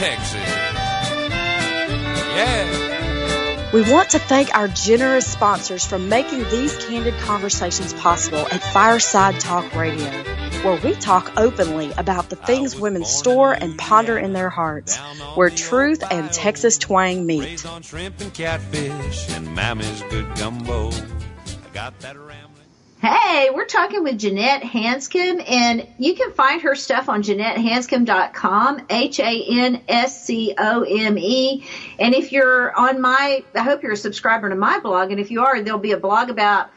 Texas. 0.00 0.34
Yeah. 2.34 3.70
We 3.74 3.82
want 3.82 4.08
to 4.10 4.18
thank 4.18 4.56
our 4.56 4.66
generous 4.66 5.30
sponsors 5.30 5.84
for 5.84 5.98
making 5.98 6.44
these 6.44 6.74
candid 6.86 7.12
conversations 7.18 7.92
possible 7.92 8.46
at 8.50 8.62
Fireside 8.62 9.38
Talk 9.40 9.74
Radio, 9.74 10.10
where 10.62 10.80
we 10.80 10.94
talk 10.94 11.30
openly 11.36 11.92
about 11.98 12.30
the 12.30 12.36
things 12.36 12.74
women 12.74 13.04
store 13.04 13.52
and 13.52 13.76
ponder 13.76 14.16
in 14.16 14.32
their 14.32 14.48
hearts, 14.48 14.96
where 15.34 15.50
truth 15.50 16.02
and 16.10 16.32
Texas 16.32 16.78
twang 16.78 17.26
meet. 17.26 17.62
Hey, 23.00 23.48
we're 23.48 23.64
talking 23.64 24.02
with 24.02 24.18
Jeanette 24.18 24.62
Hanscome, 24.62 25.40
and 25.48 25.86
you 25.96 26.14
can 26.14 26.32
find 26.32 26.60
her 26.60 26.74
stuff 26.74 27.08
on 27.08 27.22
JeanetteHanscome.com, 27.22 28.82
H-A-N-S-C-O-M-E. 28.90 29.86
And 31.98 32.14
if 32.14 32.30
you're 32.30 32.78
on 32.78 33.00
my, 33.00 33.42
I 33.54 33.62
hope 33.62 33.82
you're 33.82 33.92
a 33.92 33.96
subscriber 33.96 34.50
to 34.50 34.54
my 34.54 34.80
blog, 34.80 35.12
and 35.12 35.18
if 35.18 35.30
you 35.30 35.42
are, 35.46 35.62
there'll 35.62 35.80
be 35.80 35.92
a 35.92 35.96
blog 35.96 36.28
about 36.28 36.68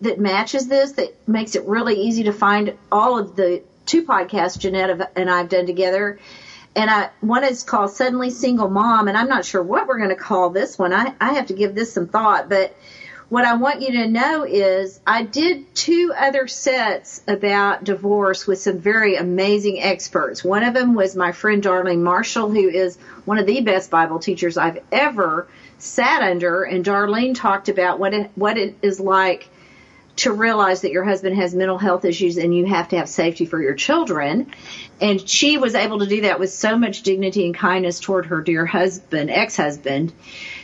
that 0.00 0.18
matches 0.18 0.66
this 0.66 0.90
that 0.92 1.14
makes 1.28 1.54
it 1.54 1.62
really 1.64 1.94
easy 1.94 2.24
to 2.24 2.32
find 2.32 2.76
all 2.90 3.16
of 3.16 3.36
the 3.36 3.62
two 3.86 4.04
podcasts 4.04 4.58
Jeanette 4.58 5.12
and 5.14 5.30
I've 5.30 5.48
done 5.48 5.66
together. 5.66 6.18
And 6.74 6.90
I, 6.90 7.10
one 7.20 7.44
is 7.44 7.62
called 7.62 7.92
Suddenly 7.92 8.30
Single 8.30 8.68
Mom, 8.68 9.06
and 9.06 9.16
I'm 9.16 9.28
not 9.28 9.44
sure 9.44 9.62
what 9.62 9.86
we're 9.86 9.98
going 9.98 10.08
to 10.08 10.16
call 10.16 10.50
this 10.50 10.76
one. 10.76 10.92
I, 10.92 11.14
I 11.20 11.34
have 11.34 11.46
to 11.46 11.54
give 11.54 11.76
this 11.76 11.92
some 11.92 12.08
thought, 12.08 12.48
but 12.48 12.76
what 13.28 13.44
I 13.44 13.54
want 13.54 13.82
you 13.82 13.92
to 13.92 14.08
know 14.08 14.44
is 14.44 15.00
I 15.06 15.22
did 15.22 15.74
two 15.74 16.12
other 16.16 16.46
sets 16.48 17.22
about 17.28 17.84
divorce 17.84 18.46
with 18.46 18.58
some 18.58 18.78
very 18.78 19.16
amazing 19.16 19.82
experts. 19.82 20.42
One 20.42 20.64
of 20.64 20.72
them 20.72 20.94
was 20.94 21.14
my 21.14 21.32
friend 21.32 21.62
Darlene 21.62 22.00
Marshall, 22.00 22.50
who 22.50 22.68
is 22.68 22.96
one 23.26 23.38
of 23.38 23.46
the 23.46 23.60
best 23.60 23.90
Bible 23.90 24.18
teachers 24.18 24.56
I've 24.56 24.82
ever 24.90 25.46
sat 25.76 26.22
under. 26.22 26.62
And 26.62 26.84
Darlene 26.84 27.34
talked 27.34 27.68
about 27.68 27.98
what 27.98 28.14
it, 28.14 28.30
what 28.34 28.56
it 28.56 28.76
is 28.80 28.98
like 28.98 29.50
to 30.16 30.32
realize 30.32 30.80
that 30.80 30.90
your 30.90 31.04
husband 31.04 31.36
has 31.36 31.54
mental 31.54 31.78
health 31.78 32.04
issues 32.04 32.38
and 32.38 32.56
you 32.56 32.64
have 32.66 32.88
to 32.88 32.96
have 32.96 33.08
safety 33.08 33.44
for 33.44 33.60
your 33.62 33.74
children. 33.74 34.50
And 35.00 35.28
she 35.28 35.58
was 35.58 35.74
able 35.74 36.00
to 36.00 36.06
do 36.06 36.22
that 36.22 36.40
with 36.40 36.50
so 36.50 36.76
much 36.76 37.02
dignity 37.02 37.44
and 37.44 37.54
kindness 37.54 38.00
toward 38.00 38.26
her 38.26 38.40
dear 38.40 38.66
husband, 38.66 39.30
ex-husband. 39.30 40.12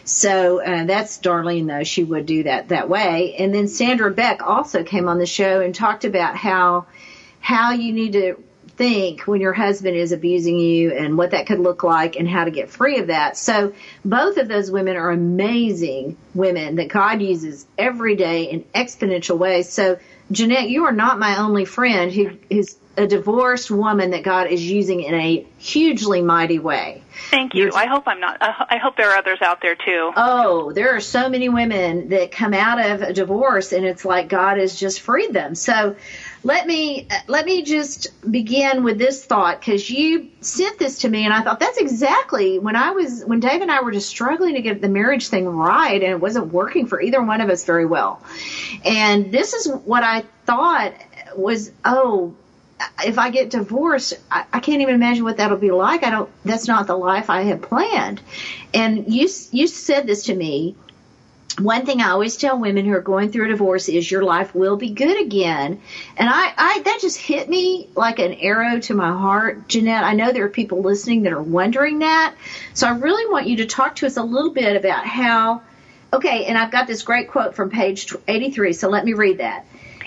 So 0.04 0.62
uh, 0.62 0.84
that's 0.84 1.18
Darlene, 1.18 1.66
though. 1.66 1.84
She 1.84 2.04
would 2.04 2.26
do 2.26 2.42
that 2.44 2.68
that 2.68 2.88
way. 2.88 3.34
And 3.36 3.54
then 3.54 3.68
Sandra 3.68 4.10
Beck 4.10 4.42
also 4.42 4.84
came 4.84 5.08
on 5.08 5.18
the 5.18 5.26
show 5.26 5.60
and 5.60 5.74
talked 5.74 6.04
about 6.04 6.36
how 6.36 6.86
how 7.40 7.72
you 7.72 7.92
need 7.92 8.12
to 8.12 8.42
think 8.76 9.26
when 9.26 9.40
your 9.40 9.52
husband 9.52 9.96
is 9.96 10.12
abusing 10.12 10.58
you 10.58 10.92
and 10.92 11.16
what 11.16 11.30
that 11.30 11.46
could 11.46 11.60
look 11.60 11.82
like 11.82 12.16
and 12.16 12.28
how 12.28 12.44
to 12.44 12.50
get 12.50 12.70
free 12.70 12.98
of 12.98 13.06
that. 13.08 13.36
So 13.36 13.72
both 14.04 14.36
of 14.36 14.48
those 14.48 14.70
women 14.70 14.96
are 14.96 15.10
amazing 15.10 16.16
women 16.34 16.76
that 16.76 16.88
God 16.88 17.22
uses 17.22 17.66
every 17.78 18.16
day 18.16 18.44
in 18.44 18.64
exponential 18.74 19.38
ways. 19.38 19.68
So 19.68 19.98
Jeanette, 20.30 20.68
you 20.68 20.84
are 20.84 20.92
not 20.92 21.18
my 21.18 21.38
only 21.38 21.64
friend 21.64 22.12
who 22.12 22.38
is 22.50 22.76
a 22.96 23.06
divorced 23.06 23.70
woman 23.70 24.10
that 24.10 24.22
God 24.22 24.48
is 24.48 24.64
using 24.64 25.00
in 25.00 25.14
a 25.14 25.46
hugely 25.58 26.22
mighty 26.22 26.58
way. 26.58 27.02
Thank 27.30 27.54
you. 27.54 27.72
I 27.74 27.86
hope 27.86 28.04
I'm 28.06 28.20
not. 28.20 28.40
Uh, 28.40 28.52
I 28.70 28.78
hope 28.78 28.96
there 28.96 29.10
are 29.10 29.16
others 29.16 29.38
out 29.42 29.60
there 29.60 29.74
too. 29.74 30.12
Oh, 30.16 30.72
there 30.72 30.94
are 30.96 31.00
so 31.00 31.28
many 31.28 31.48
women 31.48 32.10
that 32.10 32.30
come 32.32 32.54
out 32.54 32.78
of 32.78 33.02
a 33.02 33.12
divorce 33.12 33.72
and 33.72 33.84
it's 33.84 34.04
like 34.04 34.28
God 34.28 34.58
has 34.58 34.78
just 34.78 35.00
freed 35.00 35.32
them. 35.32 35.54
So 35.54 35.96
let 36.44 36.66
me 36.66 37.08
let 37.26 37.46
me 37.46 37.62
just 37.62 38.08
begin 38.30 38.84
with 38.84 38.98
this 38.98 39.24
thought 39.24 39.58
because 39.58 39.90
you 39.90 40.30
sent 40.40 40.78
this 40.78 41.00
to 41.00 41.08
me 41.08 41.24
and 41.24 41.32
I 41.32 41.42
thought 41.42 41.58
that's 41.58 41.78
exactly 41.78 42.58
when 42.58 42.76
I 42.76 42.90
was 42.90 43.24
when 43.24 43.40
Dave 43.40 43.62
and 43.62 43.70
I 43.70 43.82
were 43.82 43.90
just 43.90 44.08
struggling 44.08 44.54
to 44.54 44.62
get 44.62 44.82
the 44.82 44.88
marriage 44.88 45.28
thing 45.28 45.48
right 45.48 46.00
and 46.00 46.12
it 46.12 46.20
wasn't 46.20 46.52
working 46.52 46.86
for 46.86 47.00
either 47.00 47.22
one 47.22 47.40
of 47.40 47.48
us 47.48 47.64
very 47.64 47.86
well. 47.86 48.22
And 48.84 49.32
this 49.32 49.54
is 49.54 49.68
what 49.68 50.04
I 50.04 50.20
thought 50.44 50.92
was 51.34 51.72
oh 51.84 52.34
if 53.04 53.18
I 53.18 53.30
get 53.30 53.50
divorced, 53.50 54.14
I, 54.30 54.44
I 54.52 54.60
can't 54.60 54.82
even 54.82 54.94
imagine 54.94 55.24
what 55.24 55.38
that'll 55.38 55.56
be 55.56 55.70
like. 55.70 56.04
I 56.04 56.10
don't. 56.10 56.30
That's 56.44 56.68
not 56.68 56.86
the 56.86 56.96
life 56.96 57.30
I 57.30 57.42
had 57.42 57.62
planned. 57.62 58.20
And 58.74 59.12
you 59.12 59.28
you 59.52 59.66
said 59.66 60.06
this 60.06 60.24
to 60.24 60.34
me. 60.34 60.76
One 61.58 61.86
thing 61.86 62.00
I 62.00 62.10
always 62.10 62.36
tell 62.36 62.58
women 62.58 62.84
who 62.84 62.94
are 62.94 63.00
going 63.00 63.30
through 63.30 63.44
a 63.44 63.48
divorce 63.48 63.88
is 63.88 64.10
your 64.10 64.24
life 64.24 64.54
will 64.56 64.76
be 64.76 64.90
good 64.90 65.24
again. 65.24 65.80
And 66.16 66.28
I, 66.28 66.52
I 66.56 66.82
that 66.84 66.98
just 67.00 67.16
hit 67.16 67.48
me 67.48 67.88
like 67.94 68.18
an 68.18 68.34
arrow 68.34 68.80
to 68.80 68.94
my 68.94 69.12
heart, 69.12 69.68
Jeanette. 69.68 70.02
I 70.02 70.14
know 70.14 70.32
there 70.32 70.44
are 70.46 70.50
people 70.50 70.82
listening 70.82 71.22
that 71.22 71.32
are 71.32 71.42
wondering 71.42 72.00
that. 72.00 72.34
So 72.72 72.88
I 72.88 72.92
really 72.92 73.30
want 73.30 73.46
you 73.46 73.58
to 73.58 73.66
talk 73.66 73.96
to 73.96 74.06
us 74.06 74.16
a 74.16 74.22
little 74.22 74.50
bit 74.50 74.76
about 74.76 75.06
how. 75.06 75.62
Okay, 76.12 76.44
and 76.46 76.58
I've 76.58 76.72
got 76.72 76.86
this 76.86 77.02
great 77.02 77.28
quote 77.30 77.54
from 77.54 77.70
page 77.70 78.12
83. 78.26 78.72
So 78.72 78.88
let 78.88 79.04
me 79.04 79.12
read 79.12 79.38
that 79.38 79.64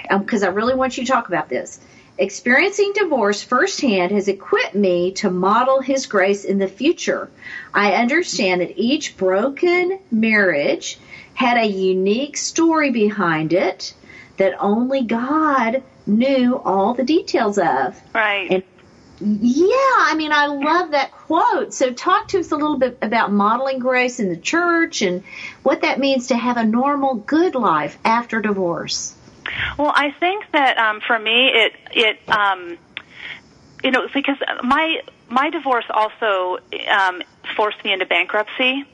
because 0.10 0.44
um, 0.44 0.50
I 0.50 0.52
really 0.52 0.76
want 0.76 0.98
you 0.98 1.06
to 1.06 1.12
talk 1.12 1.30
about 1.30 1.48
this. 1.48 1.80
Experiencing 2.20 2.94
divorce 2.96 3.44
firsthand 3.44 4.12
has 4.12 4.28
equipped 4.28 4.74
me 4.74 5.12
to 5.14 5.30
model 5.30 5.82
His 5.82 6.08
grace 6.08 6.46
in 6.46 6.58
the 6.58 6.68
future. 6.68 7.30
I 7.74 7.94
understand 7.94 8.62
that 8.62 8.78
each 8.78 9.18
broken 9.18 10.00
marriage 10.10 10.98
had 11.36 11.58
a 11.58 11.66
unique 11.66 12.38
story 12.38 12.90
behind 12.90 13.54
it 13.54 13.94
that 14.38 14.56
only 14.60 15.04
God 15.04 15.84
knew 16.08 16.58
all 16.58 16.96
the 16.96 17.04
details 17.04 17.60
of. 17.60 18.02
Right. 18.14 18.50
And 18.50 18.64
yeah, 19.20 19.68
I 19.68 20.14
mean, 20.16 20.32
I 20.32 20.48
love 20.48 20.92
that 20.92 21.12
quote. 21.12 21.74
So 21.74 21.92
talk 21.92 22.30
to 22.30 22.40
us 22.40 22.52
a 22.52 22.56
little 22.56 22.78
bit 22.78 23.00
about 23.02 23.32
modeling 23.32 23.80
grace 23.80 24.20
in 24.20 24.30
the 24.30 24.38
church 24.38 25.02
and 25.02 25.24
what 25.64 25.82
that 25.82 26.00
means 26.00 26.28
to 26.28 26.38
have 26.38 26.58
a 26.58 26.64
normal, 26.64 27.16
good 27.16 27.56
life 27.56 27.98
after 28.06 28.42
divorce. 28.42 29.16
Well, 29.78 29.92
I 29.96 30.12
think 30.12 30.52
that 30.52 30.78
um, 30.78 31.02
for 31.02 31.18
me, 31.18 31.48
it 31.48 31.74
it 31.92 32.30
um, 32.30 32.78
you 33.84 33.92
know 33.92 34.08
because 34.14 34.38
my 34.64 35.02
my 35.30 35.50
divorce 35.50 35.86
also 35.90 36.60
um, 36.90 37.22
forced 37.56 37.84
me 37.84 37.94
into 37.94 38.06
bankruptcy. 38.06 38.86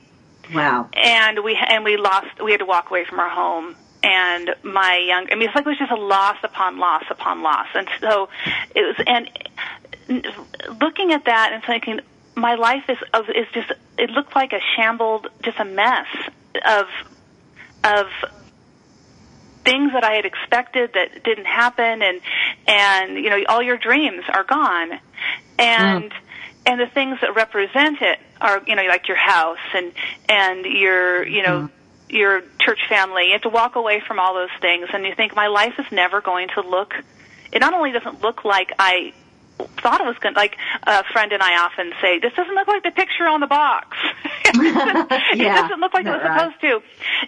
Wow. 0.54 0.89
And 0.94 1.44
we 1.44 1.56
and 1.56 1.84
we 1.84 1.98
lost. 1.98 2.42
We 2.44 2.52
had 2.52 2.60
to 2.60 2.66
walk 2.66 2.89
away 2.89 3.06
from 3.06 3.20
our 3.20 3.30
home. 3.30 3.76
And 4.06 4.54
my 4.63 4.98
young, 4.98 5.28
I 5.32 5.36
mean, 5.36 5.48
it's 5.48 5.56
like 5.56 5.66
it 5.66 5.70
was 5.70 5.78
just 5.78 5.92
a 5.92 5.96
loss 5.96 6.36
upon 6.44 6.78
loss 6.78 7.06
upon 7.10 7.42
loss. 7.42 7.68
And 7.74 7.88
so 8.02 8.28
it 8.76 8.82
was, 8.82 9.06
and 9.08 10.82
looking 10.82 11.13
at 11.13 11.24
that 11.24 11.54
and 11.54 11.63
thinking, 11.63 12.02
my 12.36 12.56
life 12.56 12.84
is 12.89 12.98
is 13.34 13.48
just. 13.54 13.72
It 13.98 14.10
looked 14.10 14.36
like 14.36 14.52
a 14.52 14.60
shambled, 14.76 15.28
just 15.44 15.60
a 15.60 15.66
mess 15.66 16.08
of 16.68 16.88
of 17.84 18.08
things 19.63 19.93
that 19.93 20.04
I 20.04 20.13
had 20.13 20.26
expected 20.26 20.93
that 20.93 21.23
didn't 21.23 21.45
happen 21.45 22.02
and 22.02 22.21
and 22.67 23.15
you 23.15 23.30
know 23.30 23.43
all 23.47 23.62
your 23.62 23.78
dreams 23.78 24.23
are 24.30 24.43
gone 24.43 24.99
and 25.58 26.12
mm. 26.12 26.17
and 26.65 26.80
the 26.80 26.88
things 26.88 27.19
that 27.21 27.36
represent 27.36 28.02
it 28.02 28.19
are 28.41 28.62
you 28.67 28.76
know 28.76 28.84
like 28.84 29.08
your 29.08 29.17
house 29.17 29.58
and 29.73 29.91
and 30.30 30.65
your 30.65 31.26
you 31.26 31.43
know 31.43 31.69
mm. 31.69 31.69
your 32.10 32.41
church 32.60 32.82
family 32.89 33.28
you 33.28 33.32
have 33.34 33.41
to 33.41 33.49
walk 33.49 33.76
away 33.76 34.02
from 34.06 34.19
all 34.19 34.34
those 34.34 34.54
things 34.62 34.88
and 34.93 35.06
you 35.06 35.15
think 35.15 35.36
my 35.36 35.47
life 35.47 35.73
is 35.80 35.86
never 35.91 36.21
going 36.21 36.49
to 36.49 36.62
look 36.62 36.93
it 37.52 37.60
not 37.60 37.73
only 37.73 37.91
doesn't 37.91 38.21
look 38.21 38.43
like 38.43 38.71
I 38.80 39.13
thought 39.82 40.02
it 40.02 40.08
was 40.08 40.18
going 40.20 40.34
to, 40.34 40.39
like 40.39 40.58
a 40.84 41.04
friend 41.12 41.32
and 41.32 41.42
I 41.42 41.63
often 41.63 41.94
say, 42.02 42.20
this 42.20 42.34
doesn't 42.34 42.54
look 42.54 42.68
like 42.68 42.84
the 42.84 42.92
picture 42.92 43.28
on 43.28 43.39
the 43.39 43.48
box. 43.48 43.98
it 44.46 45.38
yeah, 45.38 45.62
doesn't 45.62 45.80
look 45.80 45.94
like 45.94 46.06
it 46.06 46.10
was 46.10 46.22
right. 46.24 46.39
supposed 46.39 46.62
to. 46.62 46.82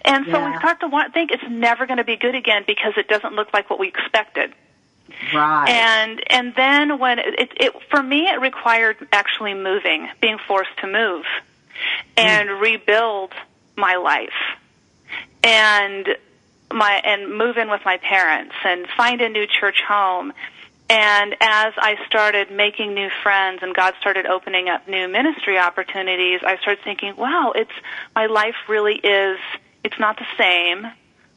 And 0.05 0.25
so 0.25 0.31
Yeah. 0.31 0.51
we 0.51 0.57
start 0.57 0.79
to 0.81 0.87
want, 0.87 1.13
think 1.13 1.31
it's 1.31 1.43
never 1.49 1.85
going 1.85 1.97
to 1.97 2.03
be 2.03 2.15
good 2.15 2.35
again 2.35 2.63
because 2.65 2.93
it 2.97 3.07
doesn't 3.07 3.33
look 3.35 3.53
like 3.53 3.69
what 3.69 3.79
we 3.79 3.87
expected. 3.87 4.53
Right. 5.33 5.69
And 5.69 6.21
and 6.27 6.53
then 6.55 6.99
when 6.99 7.19
it, 7.19 7.39
it, 7.39 7.51
it 7.57 7.73
for 7.89 8.01
me 8.01 8.27
it 8.27 8.41
required 8.41 8.97
actually 9.11 9.53
moving, 9.53 10.09
being 10.19 10.39
forced 10.47 10.75
to 10.79 10.87
move 10.87 11.25
and 12.17 12.49
mm. 12.49 12.59
rebuild 12.61 13.31
my 13.75 13.95
life. 13.95 14.33
And 15.43 16.07
my 16.73 16.93
and 17.03 17.37
move 17.37 17.57
in 17.57 17.69
with 17.69 17.81
my 17.85 17.97
parents 17.97 18.55
and 18.63 18.87
find 18.97 19.21
a 19.21 19.29
new 19.29 19.45
church 19.47 19.81
home. 19.87 20.33
And 20.87 21.33
as 21.41 21.73
I 21.77 21.95
started 22.07 22.51
making 22.51 22.93
new 22.93 23.09
friends 23.23 23.59
and 23.63 23.73
God 23.73 23.95
started 23.99 24.27
opening 24.27 24.69
up 24.69 24.87
new 24.87 25.07
ministry 25.07 25.57
opportunities, 25.57 26.41
I 26.45 26.57
started 26.57 26.83
thinking, 26.83 27.15
wow, 27.15 27.53
it's 27.55 27.71
my 28.15 28.27
life 28.27 28.55
really 28.67 28.95
is 28.95 29.39
it's 29.83 29.99
not 29.99 30.17
the 30.17 30.27
same. 30.37 30.85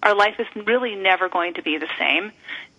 Our 0.02 0.14
life 0.14 0.38
is 0.38 0.46
really 0.66 0.94
never 0.94 1.28
going 1.28 1.54
to 1.54 1.62
be 1.62 1.78
the 1.78 1.88
same. 1.98 2.32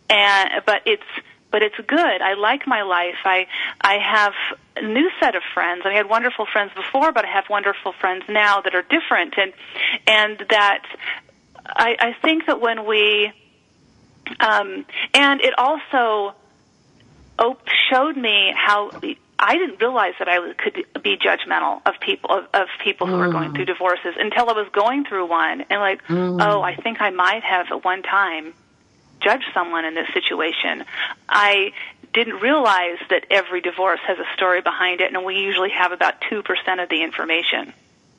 And 0.10 0.64
but 0.66 0.84
it's 0.86 1.04
but 1.52 1.64
it's 1.64 1.76
good. 1.88 2.22
I 2.22 2.36
like 2.36 2.68
my 2.68 2.84
life. 2.84 3.18
I 3.26 3.48
I 3.82 3.98
have 3.98 4.34
a 4.76 4.82
new 4.82 5.10
set 5.20 5.36
of 5.36 5.42
friends. 5.54 5.82
I 5.86 5.94
had 5.94 6.08
wonderful 6.08 6.46
friends 6.46 6.72
before, 6.76 7.12
but 7.12 7.26
I 7.26 7.30
have 7.30 7.46
wonderful 7.50 7.94
friends 7.94 8.26
now 8.30 8.62
that 8.62 8.76
are 8.76 8.84
different 8.84 9.36
and 9.38 9.54
and 10.06 10.46
that 10.50 10.84
I, 11.66 11.96
I 12.00 12.16
think 12.22 12.46
that 12.46 12.62
when 12.62 12.86
we 12.86 13.32
um, 14.40 14.86
and 15.14 15.42
it 15.42 15.58
also 15.58 16.36
op- 17.40 17.68
showed 17.90 18.18
me 18.18 18.54
how 18.56 18.92
I 19.40 19.58
didn't 19.58 19.80
realize 19.80 20.14
that 20.20 20.28
I 20.28 20.54
could 20.54 20.86
be 21.02 21.18
judgmental 21.18 21.82
of 21.86 21.96
people 22.02 22.30
of, 22.30 22.46
of 22.54 22.68
people 22.84 23.08
who 23.08 23.16
are 23.16 23.32
going 23.32 23.52
mm. 23.52 23.56
through 23.56 23.66
divorces 23.66 24.16
until 24.18 24.50
I 24.50 24.54
was 24.54 24.68
going 24.72 25.06
through 25.06 25.28
one 25.28 25.62
and 25.70 25.80
like, 25.80 26.06
mm. 26.08 26.46
oh, 26.46 26.62
I 26.62 26.76
think 26.76 27.02
I 27.02 27.10
might 27.10 27.44
have 27.44 27.68
at 27.72 27.84
one 27.84 28.04
time 28.04 28.54
judged 29.22 29.46
someone 29.54 29.86
in 29.86 29.96
this 29.96 30.08
situation. 30.14 30.84
I 31.28 31.72
didn't 32.14 32.42
realize 32.42 32.98
that 33.10 33.26
every 33.30 33.62
divorce 33.62 34.00
has 34.08 34.18
a 34.20 34.26
story 34.36 34.62
behind 34.62 35.00
it, 35.02 35.14
and 35.14 35.24
we 35.24 35.36
usually 35.36 35.70
have 35.70 35.92
about 35.92 36.16
two 36.30 36.44
percent 36.44 36.82
of 36.82 36.90
the 36.90 37.02
information. 37.02 37.74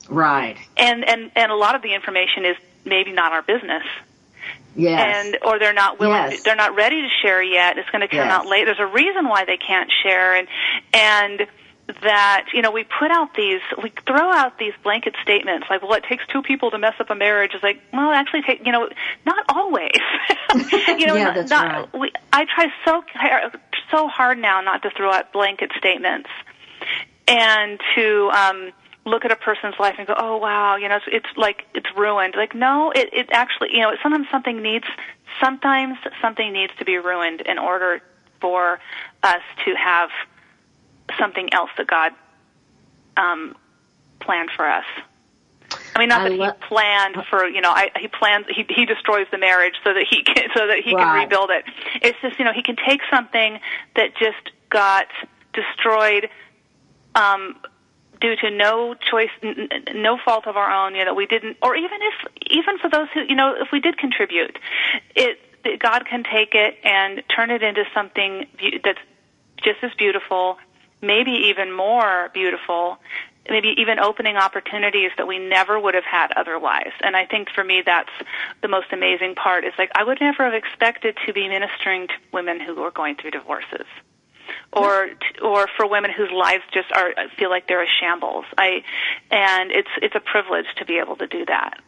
Right. 0.08 0.56
And 0.76 1.04
and 1.04 1.30
and 1.36 1.52
a 1.52 1.56
lot 1.56 1.74
of 1.74 1.82
the 1.82 1.94
information 1.94 2.46
is 2.46 2.56
maybe 2.84 3.12
not 3.12 3.32
our 3.32 3.42
business. 3.42 3.84
Yes. 4.76 5.26
And 5.26 5.38
or 5.44 5.58
they're 5.58 5.72
not 5.74 5.98
willing. 5.98 6.14
Yes. 6.32 6.42
They're 6.42 6.56
not 6.56 6.74
ready 6.76 7.02
to 7.02 7.08
share 7.22 7.42
yet. 7.42 7.76
It's 7.78 7.90
going 7.90 8.02
to 8.02 8.08
come 8.08 8.18
Yes. 8.28 8.30
out 8.32 8.46
late. 8.46 8.64
There's 8.66 8.78
a 8.80 8.86
reason 8.86 9.28
why 9.28 9.44
they 9.44 9.56
can't 9.56 9.90
share, 10.02 10.34
and 10.36 10.48
and 10.94 11.46
that 12.02 12.46
you 12.54 12.62
know 12.62 12.70
we 12.70 12.84
put 12.84 13.10
out 13.10 13.34
these 13.34 13.60
we 13.82 13.92
throw 14.06 14.30
out 14.32 14.58
these 14.60 14.72
blanket 14.84 15.12
statements 15.24 15.66
like 15.68 15.82
well 15.82 15.94
it 15.94 16.04
takes 16.08 16.24
two 16.32 16.40
people 16.40 16.70
to 16.70 16.78
mess 16.78 16.94
up 17.00 17.10
a 17.10 17.16
marriage 17.16 17.50
it's 17.52 17.64
like 17.64 17.80
well 17.92 18.12
actually 18.12 18.42
take 18.42 18.64
you 18.64 18.70
know 18.70 18.88
not 19.26 19.44
always 19.48 19.90
you 21.00 21.06
know 21.08 21.16
Yeah, 21.16 21.24
not, 21.24 21.34
that's 21.34 21.50
not, 21.50 21.64
right. 21.92 22.00
we 22.00 22.12
I 22.32 22.44
try 22.44 22.66
so 22.84 23.02
so 23.90 24.06
hard 24.06 24.38
now 24.38 24.60
not 24.60 24.82
to 24.82 24.90
throw 24.96 25.10
out 25.12 25.32
blanket 25.32 25.72
statements 25.78 26.28
and 27.26 27.80
to 27.96 28.30
um 28.34 28.70
look 29.10 29.24
at 29.24 29.32
a 29.32 29.36
person's 29.36 29.74
life 29.78 29.96
and 29.98 30.06
go 30.06 30.14
oh 30.16 30.36
wow 30.36 30.76
you 30.76 30.88
know 30.88 30.96
it's, 30.96 31.04
it's 31.08 31.36
like 31.36 31.64
it's 31.74 31.88
ruined 31.96 32.34
like 32.36 32.54
no 32.54 32.90
it 32.94 33.08
it 33.12 33.28
actually 33.32 33.68
you 33.72 33.80
know 33.80 33.92
sometimes 34.02 34.26
something 34.30 34.62
needs 34.62 34.86
sometimes 35.42 35.96
something 36.22 36.52
needs 36.52 36.72
to 36.78 36.84
be 36.84 36.96
ruined 36.96 37.40
in 37.42 37.58
order 37.58 38.00
for 38.40 38.78
us 39.22 39.42
to 39.64 39.74
have 39.74 40.10
something 41.18 41.52
else 41.52 41.70
that 41.76 41.86
God 41.86 42.12
um 43.16 43.56
planned 44.20 44.50
for 44.56 44.66
us 44.66 44.84
I 45.94 45.98
mean, 45.98 46.08
not 46.08 46.22
I 46.22 46.28
that 46.28 46.36
lo- 46.36 46.46
he 46.46 46.66
planned 46.66 47.16
for 47.28 47.46
you 47.46 47.60
know. 47.60 47.70
I, 47.70 47.90
he 47.98 48.08
plans 48.08 48.46
he 48.48 48.64
he 48.68 48.86
destroys 48.86 49.26
the 49.30 49.38
marriage 49.38 49.74
so 49.84 49.94
that 49.94 50.04
he 50.08 50.22
can 50.24 50.48
so 50.54 50.66
that 50.66 50.78
he 50.84 50.94
can 50.94 51.22
rebuild 51.22 51.50
it. 51.50 51.64
It's 52.02 52.18
just 52.22 52.38
you 52.38 52.44
know 52.44 52.52
he 52.52 52.62
can 52.62 52.76
take 52.76 53.00
something 53.10 53.60
that 53.96 54.16
just 54.16 54.50
got 54.68 55.06
destroyed 55.52 56.28
um, 57.14 57.56
due 58.20 58.36
to 58.36 58.50
no 58.50 58.94
choice, 58.94 59.30
n- 59.42 59.68
no 59.94 60.18
fault 60.24 60.46
of 60.46 60.56
our 60.56 60.70
own. 60.70 60.94
You 60.94 61.04
know, 61.04 61.14
we 61.14 61.26
didn't, 61.26 61.56
or 61.62 61.74
even 61.74 61.98
if 62.02 62.32
even 62.50 62.78
for 62.78 62.88
those 62.88 63.08
who 63.14 63.22
you 63.28 63.34
know, 63.34 63.54
if 63.58 63.68
we 63.72 63.80
did 63.80 63.98
contribute, 63.98 64.58
it 65.14 65.38
God 65.78 66.06
can 66.06 66.24
take 66.24 66.54
it 66.54 66.78
and 66.84 67.22
turn 67.34 67.50
it 67.50 67.62
into 67.62 67.84
something 67.94 68.46
beau- 68.58 68.78
that's 68.82 68.98
just 69.62 69.82
as 69.82 69.92
beautiful, 69.98 70.58
maybe 71.02 71.32
even 71.32 71.72
more 71.72 72.30
beautiful, 72.32 72.98
maybe 73.48 73.74
even 73.78 73.98
opening 73.98 74.36
opportunities 74.36 75.10
that 75.18 75.26
we 75.26 75.38
never 75.38 75.78
would 75.78 75.94
have 75.94 76.04
had 76.04 76.32
otherwise. 76.36 76.92
And 77.02 77.16
I 77.16 77.26
think 77.26 77.48
for 77.50 77.64
me 77.64 77.82
that's 77.84 78.12
the 78.62 78.68
most 78.68 78.86
amazing 78.92 79.34
part 79.34 79.64
is 79.64 79.72
like 79.78 79.90
I 79.94 80.04
would 80.04 80.18
never 80.20 80.44
have 80.44 80.54
expected 80.54 81.16
to 81.26 81.32
be 81.32 81.48
ministering 81.48 82.08
to 82.08 82.14
women 82.32 82.60
who 82.60 82.80
are 82.82 82.90
going 82.90 83.16
through 83.16 83.32
divorces. 83.32 83.86
Or 84.72 85.08
or 85.42 85.66
for 85.76 85.88
women 85.88 86.12
whose 86.16 86.30
lives 86.30 86.62
just 86.72 86.92
are 86.92 87.12
feel 87.36 87.50
like 87.50 87.66
they're 87.66 87.82
a 87.82 87.88
shambles. 88.00 88.44
I 88.56 88.82
and 89.30 89.72
it's 89.72 89.88
it's 90.00 90.14
a 90.14 90.20
privilege 90.20 90.66
to 90.76 90.84
be 90.84 90.98
able 90.98 91.16
to 91.16 91.26
do 91.26 91.44
that. 91.46 91.80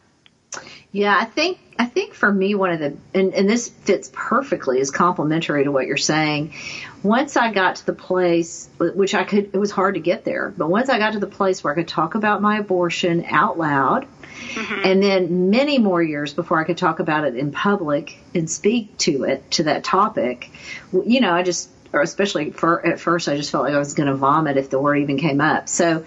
Yeah, 0.91 1.17
I 1.17 1.25
think 1.25 1.59
I 1.79 1.85
think 1.85 2.13
for 2.13 2.31
me 2.31 2.53
one 2.53 2.71
of 2.71 2.79
the 2.79 2.95
and, 3.13 3.33
and 3.33 3.49
this 3.49 3.67
fits 3.67 4.11
perfectly 4.13 4.79
is 4.79 4.91
complementary 4.91 5.63
to 5.63 5.71
what 5.71 5.87
you're 5.87 5.97
saying. 5.97 6.53
Once 7.01 7.35
I 7.35 7.51
got 7.51 7.77
to 7.77 7.85
the 7.87 7.93
place 7.93 8.69
which 8.77 9.15
I 9.15 9.23
could 9.23 9.51
it 9.53 9.57
was 9.57 9.71
hard 9.71 9.95
to 9.95 9.99
get 9.99 10.23
there, 10.23 10.53
but 10.55 10.69
once 10.69 10.89
I 10.89 10.99
got 10.99 11.13
to 11.13 11.19
the 11.19 11.27
place 11.27 11.63
where 11.63 11.73
I 11.73 11.75
could 11.75 11.87
talk 11.87 12.13
about 12.13 12.41
my 12.41 12.59
abortion 12.59 13.25
out 13.27 13.57
loud 13.57 14.05
mm-hmm. 14.53 14.81
and 14.85 15.01
then 15.01 15.49
many 15.49 15.79
more 15.79 16.03
years 16.03 16.33
before 16.33 16.59
I 16.59 16.63
could 16.63 16.77
talk 16.77 16.99
about 16.99 17.25
it 17.25 17.35
in 17.35 17.51
public 17.51 18.17
and 18.35 18.49
speak 18.49 18.95
to 18.99 19.23
it 19.23 19.49
to 19.51 19.63
that 19.63 19.83
topic, 19.83 20.51
you 20.91 21.21
know, 21.21 21.31
I 21.31 21.41
just 21.41 21.69
or 21.93 22.01
especially 22.01 22.51
for 22.51 22.85
at 22.85 22.99
first 22.99 23.29
I 23.29 23.37
just 23.37 23.51
felt 23.51 23.63
like 23.65 23.73
I 23.73 23.79
was 23.79 23.93
going 23.93 24.07
to 24.07 24.15
vomit 24.15 24.57
if 24.57 24.69
the 24.69 24.79
word 24.79 24.97
even 24.97 25.17
came 25.17 25.39
up. 25.39 25.69
So 25.69 26.05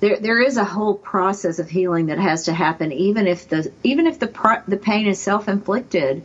there 0.00 0.18
there 0.18 0.40
is 0.40 0.56
a 0.56 0.64
whole 0.64 0.94
process 0.94 1.58
of 1.58 1.68
healing 1.68 2.06
that 2.06 2.18
has 2.18 2.44
to 2.44 2.52
happen 2.52 2.92
even 2.92 3.26
if 3.26 3.48
the 3.48 3.72
even 3.82 4.06
if 4.06 4.18
the 4.18 4.62
the 4.68 4.76
pain 4.76 5.06
is 5.06 5.18
self-inflicted 5.20 6.22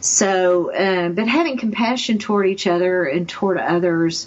so 0.00 0.72
uh, 0.72 1.08
but 1.08 1.28
having 1.28 1.56
compassion 1.56 2.18
toward 2.18 2.46
each 2.46 2.66
other 2.66 3.04
and 3.04 3.28
toward 3.28 3.58
others 3.58 4.26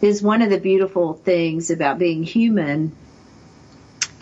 is 0.00 0.22
one 0.22 0.42
of 0.42 0.50
the 0.50 0.58
beautiful 0.58 1.14
things 1.14 1.70
about 1.70 1.98
being 1.98 2.22
human 2.22 2.92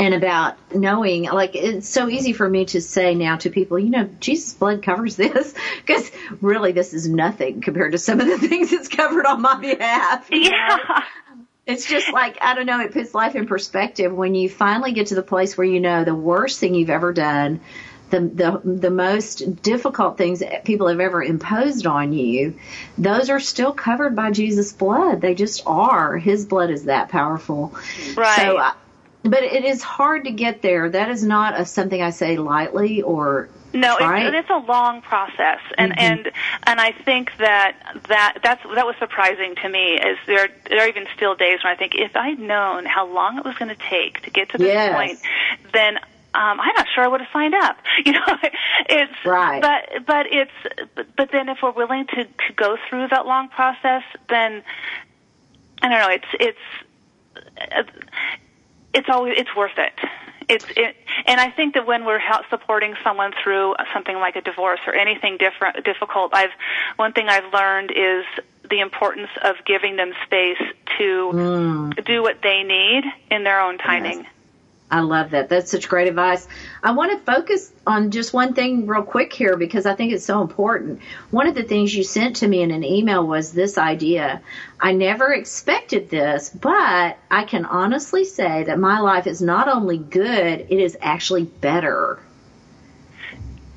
and 0.02 0.14
about 0.14 0.56
knowing 0.74 1.24
like 1.24 1.54
it's 1.54 1.88
so 1.88 2.08
easy 2.08 2.32
for 2.32 2.48
me 2.48 2.64
to 2.64 2.80
say 2.80 3.14
now 3.14 3.36
to 3.36 3.50
people 3.50 3.78
you 3.78 3.88
know 3.88 4.10
jesus 4.18 4.52
blood 4.52 4.82
covers 4.82 5.14
this 5.14 5.54
because 5.86 6.10
really 6.40 6.72
this 6.72 6.92
is 6.92 7.08
nothing 7.08 7.60
compared 7.60 7.92
to 7.92 7.98
some 7.98 8.20
of 8.20 8.26
the 8.26 8.38
things 8.48 8.72
it's 8.72 8.88
covered 8.88 9.26
on 9.26 9.40
my 9.40 9.54
behalf 9.60 10.28
you 10.30 10.50
know? 10.50 10.56
Yeah. 10.56 11.04
it's 11.66 11.86
just 11.86 12.12
like 12.12 12.38
I 12.40 12.54
don't 12.54 12.66
know. 12.66 12.80
It 12.80 12.92
puts 12.92 13.14
life 13.14 13.36
in 13.36 13.46
perspective 13.46 14.12
when 14.12 14.34
you 14.34 14.48
finally 14.48 14.92
get 14.92 15.08
to 15.08 15.14
the 15.14 15.22
place 15.22 15.56
where 15.56 15.66
you 15.66 15.80
know 15.80 16.04
the 16.04 16.14
worst 16.14 16.58
thing 16.58 16.74
you've 16.74 16.90
ever 16.90 17.12
done, 17.12 17.60
the 18.10 18.20
the 18.20 18.60
the 18.64 18.90
most 18.90 19.62
difficult 19.62 20.18
things 20.18 20.40
that 20.40 20.64
people 20.64 20.88
have 20.88 20.98
ever 20.98 21.22
imposed 21.22 21.86
on 21.86 22.12
you. 22.12 22.58
Those 22.98 23.30
are 23.30 23.38
still 23.38 23.72
covered 23.72 24.16
by 24.16 24.32
Jesus' 24.32 24.72
blood. 24.72 25.20
They 25.20 25.34
just 25.34 25.62
are. 25.66 26.18
His 26.18 26.44
blood 26.46 26.70
is 26.70 26.84
that 26.84 27.10
powerful. 27.10 27.74
Right. 28.16 28.36
So, 28.36 28.58
I, 28.58 28.74
but 29.22 29.42
it 29.42 29.64
is 29.64 29.82
hard 29.82 30.24
to 30.24 30.30
get 30.32 30.62
there. 30.62 30.88
That 30.90 31.10
is 31.10 31.24
not 31.24 31.58
a, 31.58 31.64
something 31.64 32.00
I 32.02 32.10
say 32.10 32.38
lightly 32.38 33.02
or 33.02 33.48
No, 33.72 33.96
it's, 33.98 34.36
it's 34.36 34.50
a 34.50 34.58
long 34.66 35.00
process, 35.02 35.60
and 35.78 35.98
and 35.98 36.30
and 36.64 36.80
I 36.80 36.92
think 36.92 37.36
that 37.38 37.76
that 38.08 38.38
that's 38.42 38.62
that 38.74 38.86
was 38.86 38.96
surprising 38.98 39.54
to 39.62 39.68
me. 39.68 39.94
Is 39.94 40.18
there 40.26 40.48
there 40.68 40.84
are 40.84 40.88
even 40.88 41.06
still 41.14 41.34
days 41.34 41.60
when 41.62 41.72
I 41.72 41.76
think 41.76 41.94
if 41.94 42.16
I'd 42.16 42.38
known 42.38 42.84
how 42.84 43.06
long 43.06 43.38
it 43.38 43.44
was 43.44 43.56
going 43.56 43.74
to 43.74 43.82
take 43.88 44.22
to 44.22 44.30
get 44.30 44.50
to 44.50 44.58
this 44.58 44.66
Yes. 44.66 44.94
point, 44.94 45.20
then 45.72 45.98
um, 46.34 46.60
I'm 46.60 46.74
not 46.76 46.86
sure 46.94 47.04
I 47.04 47.08
would 47.08 47.20
have 47.20 47.30
signed 47.32 47.54
up. 47.54 47.76
You 48.04 48.12
know, 48.12 48.38
it's 48.88 49.24
Right. 49.24 49.62
But 49.62 50.06
but 50.06 50.26
it's 50.26 50.88
but, 50.96 51.06
but 51.16 51.30
then 51.30 51.48
if 51.48 51.58
we're 51.62 51.70
willing 51.70 52.06
to 52.08 52.24
to 52.24 52.52
go 52.56 52.76
through 52.88 53.08
that 53.08 53.26
long 53.26 53.48
process, 53.48 54.02
then 54.28 54.62
I 55.80 55.88
don't 55.88 55.98
know. 56.00 56.08
It's 56.08 56.24
it's 56.40 56.58
uh, 57.70 57.82
it's 58.94 59.08
always 59.08 59.34
it's 59.36 59.54
worth 59.56 59.78
it. 59.78 59.92
It's 60.48 60.66
it, 60.76 60.96
and 61.26 61.40
I 61.40 61.50
think 61.50 61.74
that 61.74 61.86
when 61.86 62.04
we're 62.04 62.18
help 62.18 62.44
supporting 62.50 62.94
someone 63.02 63.32
through 63.42 63.74
something 63.92 64.16
like 64.16 64.36
a 64.36 64.40
divorce 64.40 64.80
or 64.86 64.94
anything 64.94 65.38
different 65.38 65.84
difficult, 65.84 66.34
I've 66.34 66.50
one 66.96 67.12
thing 67.12 67.28
I've 67.28 67.52
learned 67.52 67.90
is 67.90 68.24
the 68.68 68.80
importance 68.80 69.30
of 69.42 69.56
giving 69.64 69.96
them 69.96 70.12
space 70.24 70.62
to 70.98 71.30
mm. 71.32 72.04
do 72.04 72.22
what 72.22 72.42
they 72.42 72.62
need 72.62 73.04
in 73.30 73.44
their 73.44 73.60
own 73.60 73.78
timing. 73.78 74.26
I 74.92 75.00
love 75.00 75.30
that. 75.30 75.48
That's 75.48 75.70
such 75.70 75.88
great 75.88 76.06
advice. 76.06 76.46
I 76.82 76.92
want 76.92 77.12
to 77.12 77.32
focus 77.32 77.72
on 77.86 78.10
just 78.10 78.34
one 78.34 78.52
thing 78.52 78.86
real 78.86 79.02
quick 79.02 79.32
here 79.32 79.56
because 79.56 79.86
I 79.86 79.94
think 79.94 80.12
it's 80.12 80.24
so 80.24 80.42
important. 80.42 81.00
One 81.30 81.46
of 81.46 81.54
the 81.54 81.62
things 81.62 81.94
you 81.94 82.04
sent 82.04 82.36
to 82.36 82.46
me 82.46 82.60
in 82.60 82.70
an 82.70 82.84
email 82.84 83.26
was 83.26 83.52
this 83.52 83.78
idea. 83.78 84.42
I 84.78 84.92
never 84.92 85.32
expected 85.32 86.10
this, 86.10 86.50
but 86.50 87.16
I 87.30 87.44
can 87.44 87.64
honestly 87.64 88.26
say 88.26 88.64
that 88.64 88.78
my 88.78 89.00
life 89.00 89.26
is 89.26 89.40
not 89.40 89.66
only 89.66 89.96
good, 89.96 90.66
it 90.68 90.78
is 90.78 90.98
actually 91.00 91.44
better. 91.44 92.20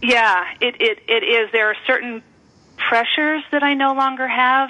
Yeah, 0.03 0.43
it, 0.59 0.75
it 0.81 0.99
it 1.07 1.23
is. 1.23 1.49
There 1.53 1.69
are 1.69 1.77
certain 1.87 2.21
pressures 2.75 3.43
that 3.51 3.63
I 3.63 3.73
no 3.73 3.93
longer 3.93 4.27
have. 4.27 4.69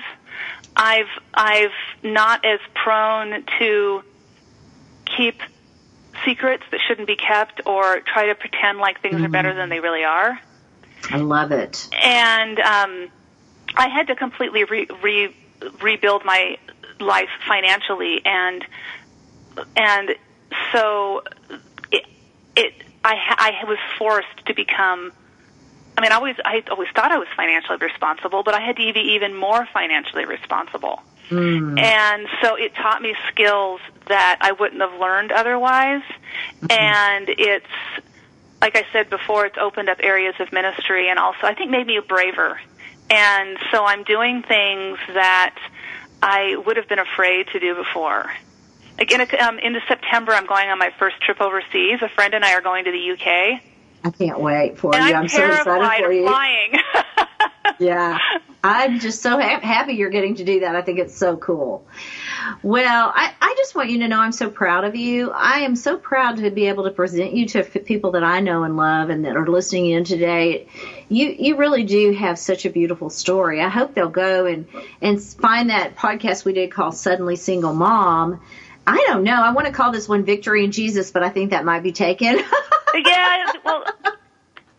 I've 0.76 1.10
I've 1.34 1.72
not 2.04 2.46
as 2.46 2.60
prone 2.76 3.44
to 3.58 4.04
keep 5.18 5.42
secrets 6.26 6.64
that 6.72 6.80
shouldn't 6.88 7.08
be 7.08 7.16
kept 7.16 7.62
or 7.66 8.02
try 8.02 8.28
to 8.28 8.36
pretend 8.36 8.80
like 8.80 9.02
things 9.02 9.22
are 9.22 9.30
better 9.30 9.54
than 9.54 9.70
they 9.70 9.80
really 9.80 10.04
are. 10.04 10.40
I 11.10 11.18
love 11.18 11.52
it. 11.52 11.88
And 12.04 12.60
um, 12.60 13.10
I 13.76 13.88
had 13.88 14.08
to 14.08 14.16
completely 14.16 14.64
re- 14.64 14.88
re- 15.04 15.36
rebuild 15.82 16.26
my 16.26 16.58
life 17.00 17.30
financially, 17.48 18.22
and 18.26 18.66
and 19.76 20.16
so 20.72 21.24
it, 21.92 22.06
it 22.56 22.74
I 23.04 23.16
I 23.64 23.66
was 23.68 23.78
forced 23.98 24.46
to 24.48 24.54
become. 24.54 25.12
I 25.98 26.02
mean, 26.02 26.12
I 26.12 26.16
always 26.16 26.36
I 26.44 26.62
always 26.70 26.90
thought 26.94 27.12
I 27.12 27.18
was 27.18 27.28
financially 27.36 27.78
responsible, 27.78 28.44
but 28.44 28.54
I 28.54 28.60
had 28.60 28.76
to 28.76 28.94
be 28.94 29.00
even 29.16 29.36
more 29.36 29.66
financially 29.74 30.26
responsible. 30.26 31.02
And 31.80 32.28
so 32.42 32.56
it 32.56 32.76
taught 32.76 33.02
me 33.02 33.16
skills 33.32 33.82
that 34.08 34.38
I 34.42 34.52
wouldn't 34.52 34.82
have 34.82 35.00
learned 35.00 35.32
otherwise. 35.32 36.04
And 36.70 37.30
it's, 37.30 37.66
like 38.62 38.76
I 38.76 38.86
said 38.94 39.10
before, 39.10 39.46
it's 39.46 39.58
opened 39.58 39.90
up 39.90 39.98
areas 40.02 40.36
of 40.40 40.52
ministry 40.52 41.10
and 41.10 41.18
also 41.18 41.40
I 41.44 41.56
think 41.56 41.72
made 41.72 41.88
me 41.88 42.00
braver. 42.08 42.60
And 43.10 43.58
so 43.72 43.86
I'm 43.86 44.04
doing 44.04 44.44
things 44.44 44.98
that 45.14 45.56
I 46.22 46.56
would 46.66 46.78
have 46.78 46.88
been 46.88 47.00
afraid 47.00 47.48
to 47.50 47.60
do 47.60 47.76
before. 47.76 48.32
Like 48.98 49.12
in 49.12 49.22
a, 49.22 49.38
um, 49.38 49.60
into 49.60 49.82
September, 49.88 50.32
I'm 50.32 50.48
going 50.48 50.70
on 50.70 50.80
my 50.80 50.92
first 50.98 51.20
trip 51.22 51.42
overseas. 51.42 52.02
A 52.02 52.10
friend 52.10 52.34
and 52.34 52.46
I 52.46 52.54
are 52.54 52.62
going 52.62 52.86
to 52.86 52.92
the 52.92 53.12
UK. 53.12 53.62
I 54.06 54.12
can't 54.12 54.39
wait 54.39 54.78
for 54.78 54.96
and 54.96 55.04
you. 55.10 55.15
I'm, 55.15 55.24
I'm 55.24 55.28
so 55.28 55.44
excited 55.44 56.06
for 56.06 56.12
you. 56.12 56.28
flying. 56.28 56.74
yeah, 57.80 58.20
I'm 58.63 59.00
just 59.00 59.24
so 59.24 59.32
ha- 59.32 59.60
happy 59.60 59.94
you're 59.94 60.12
getting 60.12 60.36
to 60.36 60.44
do 60.44 60.60
that. 60.60 60.76
I 60.76 60.84
think 60.84 61.00
it's 61.00 61.18
so 61.18 61.38
cool. 61.38 61.84
Well, 62.62 63.12
I, 63.15 63.34
I 63.41 63.56
just 63.58 63.74
want 63.74 63.89
you 63.89 63.98
to 64.00 64.08
know 64.08 64.20
I'm 64.20 64.32
so 64.32 64.52
proud 64.52 64.84
of 64.84 64.96
you. 64.96 65.32
I 65.32 65.62
am 65.62 65.76
so 65.76 65.98
proud 65.98 66.38
to 66.38 66.52
be 66.52 66.68
able 66.68 66.84
to 66.84 66.91
present 66.91 67.34
you 67.34 67.48
to 67.48 67.65
f- 67.65 67.84
people 67.84 68.12
that 68.12 68.24
I 68.24 68.41
know 68.41 68.62
and 68.62 68.78
love 68.78 69.10
and 69.10 69.26
that 69.26 69.36
are 69.36 69.48
listening 69.48 69.89
in 69.89 70.04
today. 70.04 70.68
You 71.10 71.30
you 71.30 71.56
really 71.58 71.84
do 71.84 72.13
have 72.13 72.38
such 72.38 72.65
a 72.65 72.70
beautiful 72.70 73.10
story. 73.10 73.60
I 73.60 73.70
hope 73.70 73.96
they'll 73.96 74.10
go 74.10 74.46
and 74.46 74.68
and 75.02 75.20
find 75.20 75.72
that 75.72 75.96
podcast 75.96 76.46
we 76.46 76.54
did 76.54 76.72
called 76.72 76.96
Suddenly 76.96 77.38
Single 77.38 77.74
Mom. 77.74 78.39
I 78.86 79.04
don't 79.08 79.24
know. 79.24 79.41
I 79.41 79.52
want 79.52 79.65
to 79.65 79.74
call 79.74 79.91
this 79.91 80.08
one 80.08 80.26
Victory 80.26 80.63
in 80.63 80.72
Jesus, 80.72 81.10
but 81.10 81.24
I 81.24 81.30
think 81.30 81.50
that 81.50 81.65
might 81.65 81.82
be 81.82 81.91
taken. 81.91 82.39
yeah, 83.04 83.52
well, 83.64 83.84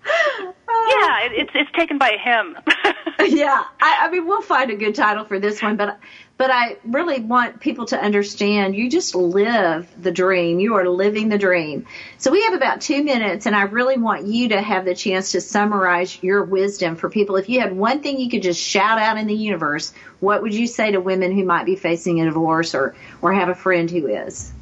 yeah, 0.05 1.27
it, 1.27 1.33
it's 1.33 1.51
it's 1.55 1.73
taken 1.73 1.99
by 1.99 2.17
him. 2.23 2.57
yeah, 3.27 3.65
I, 3.81 4.07
I 4.07 4.11
mean 4.11 4.27
we'll 4.27 4.43
find 4.43 4.71
a 4.71 4.77
good 4.77 4.95
title 4.95 5.25
for 5.25 5.39
this 5.39 5.63
one, 5.63 5.77
but 5.77 5.99
but 6.37 6.51
I 6.51 6.77
really 6.85 7.21
want 7.21 7.61
people 7.61 7.87
to 7.87 7.99
understand 7.99 8.77
you 8.77 8.91
just 8.91 9.15
live 9.15 9.89
the 10.01 10.11
dream. 10.11 10.61
You 10.61 10.75
are 10.75 10.87
living 10.87 11.31
the 11.31 11.39
dream. 11.39 11.87
So 12.19 12.31
we 12.31 12.43
have 12.43 12.53
about 12.53 12.83
two 12.83 13.03
minutes, 13.03 13.47
and 13.47 13.57
I 13.57 13.63
really 13.63 13.97
want 13.97 14.27
you 14.27 14.51
to 14.51 14.61
have 14.61 14.85
the 14.85 14.95
chance 14.95 15.33
to 15.33 15.41
summarize 15.41 16.23
your 16.23 16.45
wisdom 16.45 16.97
for 16.97 17.09
people. 17.09 17.37
If 17.37 17.49
you 17.49 17.61
had 17.61 17.75
one 17.75 18.03
thing 18.03 18.21
you 18.21 18.29
could 18.29 18.43
just 18.43 18.61
shout 18.61 18.99
out 18.99 19.17
in 19.17 19.27
the 19.27 19.35
universe, 19.35 19.95
what 20.21 20.43
would 20.43 20.55
you 20.55 20.67
say 20.67 20.91
to 20.91 21.01
women 21.01 21.33
who 21.33 21.45
might 21.45 21.65
be 21.65 21.77
facing 21.77 22.21
a 22.21 22.27
divorce 22.27 22.75
or 22.75 22.95
or 23.23 23.33
have 23.33 23.49
a 23.49 23.55
friend 23.55 23.91
who 23.91 24.07
is? 24.07 24.53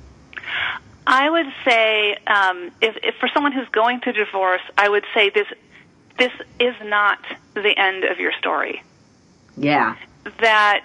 I 1.06 1.28
would 1.28 1.52
say, 1.64 2.16
um, 2.26 2.70
if, 2.80 2.96
if 3.02 3.14
for 3.16 3.28
someone 3.34 3.52
who's 3.52 3.68
going 3.68 4.00
through 4.00 4.14
divorce, 4.14 4.62
I 4.76 4.88
would 4.88 5.04
say 5.14 5.30
this 5.30 5.46
this 6.18 6.32
is 6.60 6.74
not 6.82 7.18
the 7.54 7.74
end 7.76 8.04
of 8.04 8.18
your 8.18 8.32
story. 8.38 8.82
Yeah. 9.56 9.96
That 10.40 10.84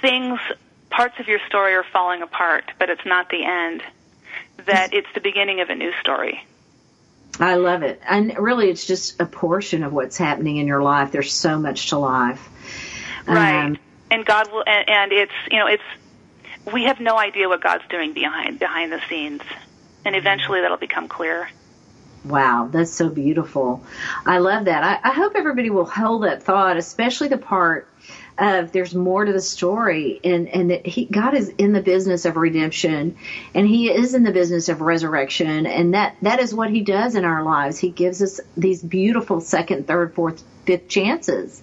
things, 0.00 0.38
parts 0.90 1.18
of 1.18 1.26
your 1.26 1.40
story 1.48 1.74
are 1.74 1.84
falling 1.84 2.22
apart, 2.22 2.70
but 2.78 2.90
it's 2.90 3.04
not 3.06 3.30
the 3.30 3.44
end. 3.44 3.82
That 4.66 4.92
it's 4.92 5.08
the 5.14 5.20
beginning 5.20 5.60
of 5.60 5.70
a 5.70 5.74
new 5.74 5.92
story. 6.00 6.44
I 7.40 7.54
love 7.54 7.82
it. 7.82 8.00
And 8.06 8.36
really, 8.38 8.68
it's 8.68 8.86
just 8.86 9.20
a 9.20 9.26
portion 9.26 9.82
of 9.82 9.92
what's 9.92 10.18
happening 10.18 10.58
in 10.58 10.66
your 10.66 10.82
life. 10.82 11.12
There's 11.12 11.32
so 11.32 11.58
much 11.58 11.88
to 11.88 11.98
life. 11.98 12.46
Right. 13.26 13.64
Um, 13.64 13.78
and 14.10 14.26
God 14.26 14.52
will, 14.52 14.64
and, 14.66 14.88
and 14.88 15.12
it's, 15.12 15.32
you 15.50 15.58
know, 15.58 15.66
it's, 15.66 15.82
we 16.70 16.84
have 16.84 17.00
no 17.00 17.18
idea 17.18 17.48
what 17.48 17.62
God's 17.62 17.84
doing 17.88 18.12
behind, 18.12 18.58
behind 18.58 18.92
the 18.92 19.00
scenes. 19.08 19.42
And 20.04 20.16
eventually 20.16 20.60
that'll 20.60 20.76
become 20.76 21.08
clear. 21.08 21.48
Wow, 22.24 22.68
that's 22.70 22.92
so 22.92 23.08
beautiful. 23.08 23.82
I 24.24 24.38
love 24.38 24.66
that. 24.66 24.84
I, 24.84 25.10
I 25.10 25.12
hope 25.12 25.32
everybody 25.34 25.70
will 25.70 25.84
hold 25.84 26.22
that 26.22 26.42
thought, 26.42 26.76
especially 26.76 27.28
the 27.28 27.38
part 27.38 27.88
of 28.38 28.72
there's 28.72 28.94
more 28.94 29.24
to 29.24 29.32
the 29.32 29.40
story 29.40 30.20
and, 30.24 30.48
and 30.48 30.70
that 30.70 30.86
he, 30.86 31.04
God 31.04 31.34
is 31.34 31.48
in 31.48 31.72
the 31.72 31.82
business 31.82 32.24
of 32.24 32.36
redemption 32.36 33.16
and 33.54 33.66
he 33.66 33.90
is 33.90 34.14
in 34.14 34.22
the 34.22 34.30
business 34.30 34.68
of 34.68 34.80
resurrection. 34.80 35.66
And 35.66 35.94
that, 35.94 36.16
that 36.22 36.40
is 36.40 36.54
what 36.54 36.70
he 36.70 36.80
does 36.80 37.14
in 37.14 37.24
our 37.24 37.42
lives. 37.42 37.78
He 37.78 37.90
gives 37.90 38.22
us 38.22 38.40
these 38.56 38.82
beautiful 38.82 39.40
second, 39.40 39.86
third, 39.86 40.14
fourth, 40.14 40.42
fifth 40.64 40.88
chances. 40.88 41.60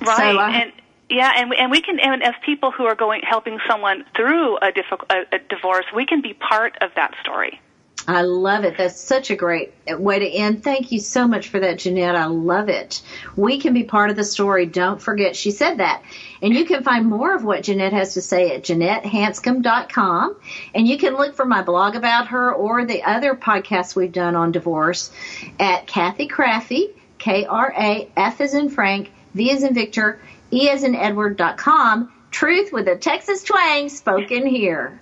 Right. 0.00 0.16
So 0.16 0.38
I, 0.38 0.50
and, 0.50 0.72
yeah, 1.12 1.32
and 1.36 1.54
and 1.54 1.70
we 1.70 1.82
can, 1.82 2.00
and 2.00 2.22
as 2.22 2.34
people 2.44 2.70
who 2.70 2.84
are 2.84 2.94
going 2.94 3.20
helping 3.22 3.58
someone 3.68 4.04
through 4.16 4.56
a, 4.58 4.72
difficult, 4.72 5.10
a, 5.10 5.36
a 5.36 5.38
divorce, 5.38 5.84
we 5.94 6.06
can 6.06 6.22
be 6.22 6.32
part 6.32 6.76
of 6.80 6.90
that 6.96 7.14
story. 7.22 7.60
I 8.08 8.22
love 8.22 8.64
it. 8.64 8.76
That's 8.76 9.00
such 9.00 9.30
a 9.30 9.36
great 9.36 9.72
way 9.86 10.18
to 10.18 10.28
end. 10.28 10.64
Thank 10.64 10.90
you 10.90 10.98
so 10.98 11.28
much 11.28 11.48
for 11.48 11.60
that, 11.60 11.78
Jeanette. 11.78 12.16
I 12.16 12.24
love 12.24 12.68
it. 12.68 13.00
We 13.36 13.60
can 13.60 13.74
be 13.74 13.84
part 13.84 14.10
of 14.10 14.16
the 14.16 14.24
story. 14.24 14.66
Don't 14.66 15.00
forget 15.00 15.36
she 15.36 15.52
said 15.52 15.78
that. 15.78 16.02
And 16.40 16.52
you 16.52 16.64
can 16.64 16.82
find 16.82 17.06
more 17.06 17.32
of 17.34 17.44
what 17.44 17.62
Jeanette 17.62 17.92
has 17.92 18.14
to 18.14 18.20
say 18.20 18.56
at 18.56 18.64
JeanetteHanscome.com. 18.64 20.36
And 20.74 20.88
you 20.88 20.98
can 20.98 21.14
look 21.14 21.36
for 21.36 21.44
my 21.44 21.62
blog 21.62 21.94
about 21.94 22.28
her 22.28 22.52
or 22.52 22.84
the 22.84 23.04
other 23.04 23.36
podcasts 23.36 23.94
we've 23.94 24.10
done 24.10 24.34
on 24.34 24.50
divorce 24.50 25.12
at 25.60 25.86
Cathy 25.86 26.26
Krafve, 26.26 26.90
K-R-A-F 27.18 28.40
as 28.40 28.54
in 28.54 28.68
Frank, 28.68 29.12
V 29.34 29.52
as 29.52 29.62
in 29.62 29.74
Victor, 29.74 30.20
E 30.52 30.68
as 30.68 30.84
in 30.84 30.94
Edward.com. 30.94 32.12
Truth 32.30 32.72
with 32.72 32.88
a 32.88 32.96
Texas 32.96 33.42
twang 33.42 33.88
spoken 33.88 34.46
here. 34.46 35.01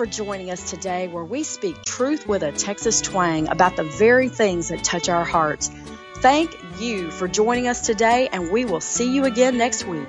For 0.00 0.06
joining 0.06 0.50
us 0.50 0.70
today 0.70 1.08
where 1.08 1.26
we 1.26 1.42
speak 1.42 1.76
truth 1.84 2.26
with 2.26 2.42
a 2.42 2.50
Texas 2.52 3.02
twang 3.02 3.46
about 3.48 3.76
the 3.76 3.84
very 3.84 4.30
things 4.30 4.68
that 4.68 4.82
touch 4.82 5.10
our 5.10 5.26
hearts. 5.26 5.70
Thank 6.16 6.56
you 6.80 7.10
for 7.10 7.28
joining 7.28 7.68
us 7.68 7.82
today, 7.82 8.30
and 8.32 8.50
we 8.50 8.64
will 8.64 8.80
see 8.80 9.14
you 9.14 9.26
again 9.26 9.58
next 9.58 9.86
week. 9.86 10.08